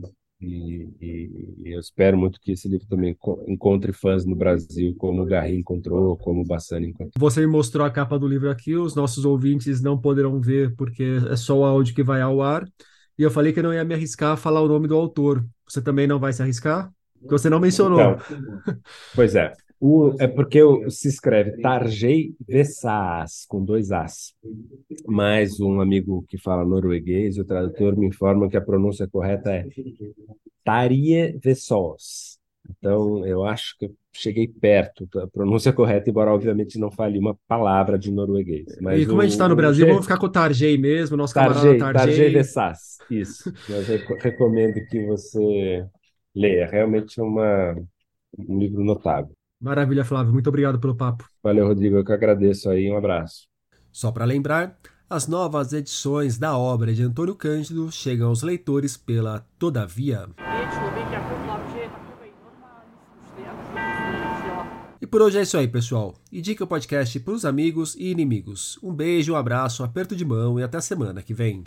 e, 0.40 0.88
e, 1.00 1.54
e, 1.64 1.74
eu 1.74 1.80
espero 1.80 2.16
muito 2.16 2.38
que 2.40 2.52
esse 2.52 2.68
livro 2.68 2.86
também 2.86 3.16
encontre 3.48 3.92
fãs 3.92 4.24
no 4.24 4.36
Brasil, 4.36 4.94
como 4.96 5.22
o 5.22 5.26
Garri 5.26 5.56
encontrou, 5.56 6.16
como 6.16 6.42
o 6.42 6.46
Bassani 6.46 6.88
encontrou. 6.88 7.12
Você 7.18 7.40
me 7.40 7.48
mostrou 7.48 7.84
a 7.84 7.90
capa 7.90 8.18
do 8.18 8.28
livro 8.28 8.48
aqui, 8.48 8.76
os 8.76 8.94
nossos 8.94 9.24
ouvintes 9.24 9.82
não 9.82 9.98
poderão 9.98 10.40
ver 10.40 10.74
porque 10.76 11.18
é 11.28 11.36
só 11.36 11.58
o 11.58 11.64
áudio 11.64 11.94
que 11.94 12.04
vai 12.04 12.20
ao 12.20 12.40
ar. 12.40 12.64
E 13.18 13.22
eu 13.22 13.32
falei 13.32 13.52
que 13.52 13.60
não 13.60 13.74
ia 13.74 13.84
me 13.84 13.94
arriscar 13.94 14.32
a 14.32 14.36
falar 14.36 14.62
o 14.62 14.68
nome 14.68 14.86
do 14.86 14.94
autor. 14.94 15.44
Você 15.68 15.82
também 15.82 16.06
não 16.06 16.20
vai 16.20 16.32
se 16.32 16.40
arriscar? 16.40 16.88
Porque 17.18 17.32
você 17.32 17.50
não 17.50 17.58
mencionou. 17.58 18.00
Então, 18.00 18.18
pois 19.16 19.34
é. 19.34 19.52
O, 19.80 20.12
é 20.18 20.26
porque 20.26 20.60
se 20.90 21.08
escreve 21.08 21.60
Tarjei 21.60 22.34
Vessas, 22.46 23.44
com 23.46 23.64
dois 23.64 23.92
As. 23.92 24.34
Mas 25.06 25.60
um 25.60 25.80
amigo 25.80 26.24
que 26.28 26.36
fala 26.36 26.64
norueguês, 26.64 27.38
o 27.38 27.44
tradutor, 27.44 27.96
me 27.96 28.06
informa 28.06 28.48
que 28.48 28.56
a 28.56 28.60
pronúncia 28.60 29.06
correta 29.06 29.52
é 29.52 29.66
Tarie 30.64 31.38
Vessos. 31.42 32.38
Então, 32.70 33.24
eu 33.24 33.44
acho 33.44 33.76
que 33.78 33.86
eu 33.86 33.94
cheguei 34.12 34.46
perto 34.46 35.06
da 35.06 35.26
pronúncia 35.26 35.72
correta, 35.72 36.10
embora 36.10 36.32
obviamente 36.32 36.78
não 36.78 36.90
fale 36.90 37.18
uma 37.18 37.36
palavra 37.46 37.98
de 37.98 38.10
norueguês. 38.10 38.66
Mas 38.80 39.00
e 39.00 39.06
como 39.06 39.18
o, 39.18 39.20
a 39.20 39.24
gente 39.24 39.32
está 39.32 39.48
no 39.48 39.56
Brasil, 39.56 39.86
vamos 39.86 40.04
ficar 40.04 40.18
com 40.18 40.26
o 40.26 40.30
Tarjei 40.30 40.76
mesmo, 40.76 41.16
nosso 41.16 41.32
Tarjei, 41.32 41.78
camarada 41.78 41.98
Tarjei. 41.98 42.16
Tarjei 42.16 42.32
Vessas, 42.34 42.98
isso. 43.10 43.52
Eu 43.70 44.16
recomendo 44.18 44.74
que 44.90 45.06
você 45.06 45.86
leia. 46.34 46.66
Realmente 46.66 47.18
é 47.18 47.22
uma, 47.22 47.74
um 48.38 48.58
livro 48.58 48.84
notável. 48.84 49.37
Maravilha, 49.60 50.04
Flávio. 50.04 50.32
Muito 50.32 50.48
obrigado 50.48 50.78
pelo 50.78 50.94
papo. 50.94 51.24
Valeu, 51.42 51.66
Rodrigo. 51.66 51.96
Eu 51.96 52.04
que 52.04 52.12
agradeço 52.12 52.70
aí. 52.70 52.90
Um 52.90 52.96
abraço. 52.96 53.48
Só 53.90 54.12
para 54.12 54.24
lembrar, 54.24 54.78
as 55.10 55.26
novas 55.26 55.72
edições 55.72 56.38
da 56.38 56.56
obra 56.56 56.92
de 56.92 57.02
Antônio 57.02 57.34
Cândido 57.34 57.90
chegam 57.90 58.28
aos 58.28 58.42
leitores 58.42 58.96
pela 58.96 59.44
Todavia. 59.58 60.28
E 65.00 65.06
por 65.06 65.22
hoje 65.22 65.38
é 65.38 65.42
isso 65.42 65.56
aí, 65.56 65.66
pessoal. 65.66 66.14
Indique 66.30 66.62
o 66.62 66.66
podcast 66.66 67.18
para 67.20 67.32
os 67.32 67.44
amigos 67.44 67.94
e 67.96 68.10
inimigos. 68.10 68.78
Um 68.82 68.92
beijo, 68.92 69.32
um 69.32 69.36
abraço, 69.36 69.82
um 69.82 69.86
aperto 69.86 70.14
de 70.14 70.24
mão 70.24 70.60
e 70.60 70.62
até 70.62 70.76
a 70.76 70.82
semana 70.82 71.22
que 71.22 71.32
vem. 71.32 71.62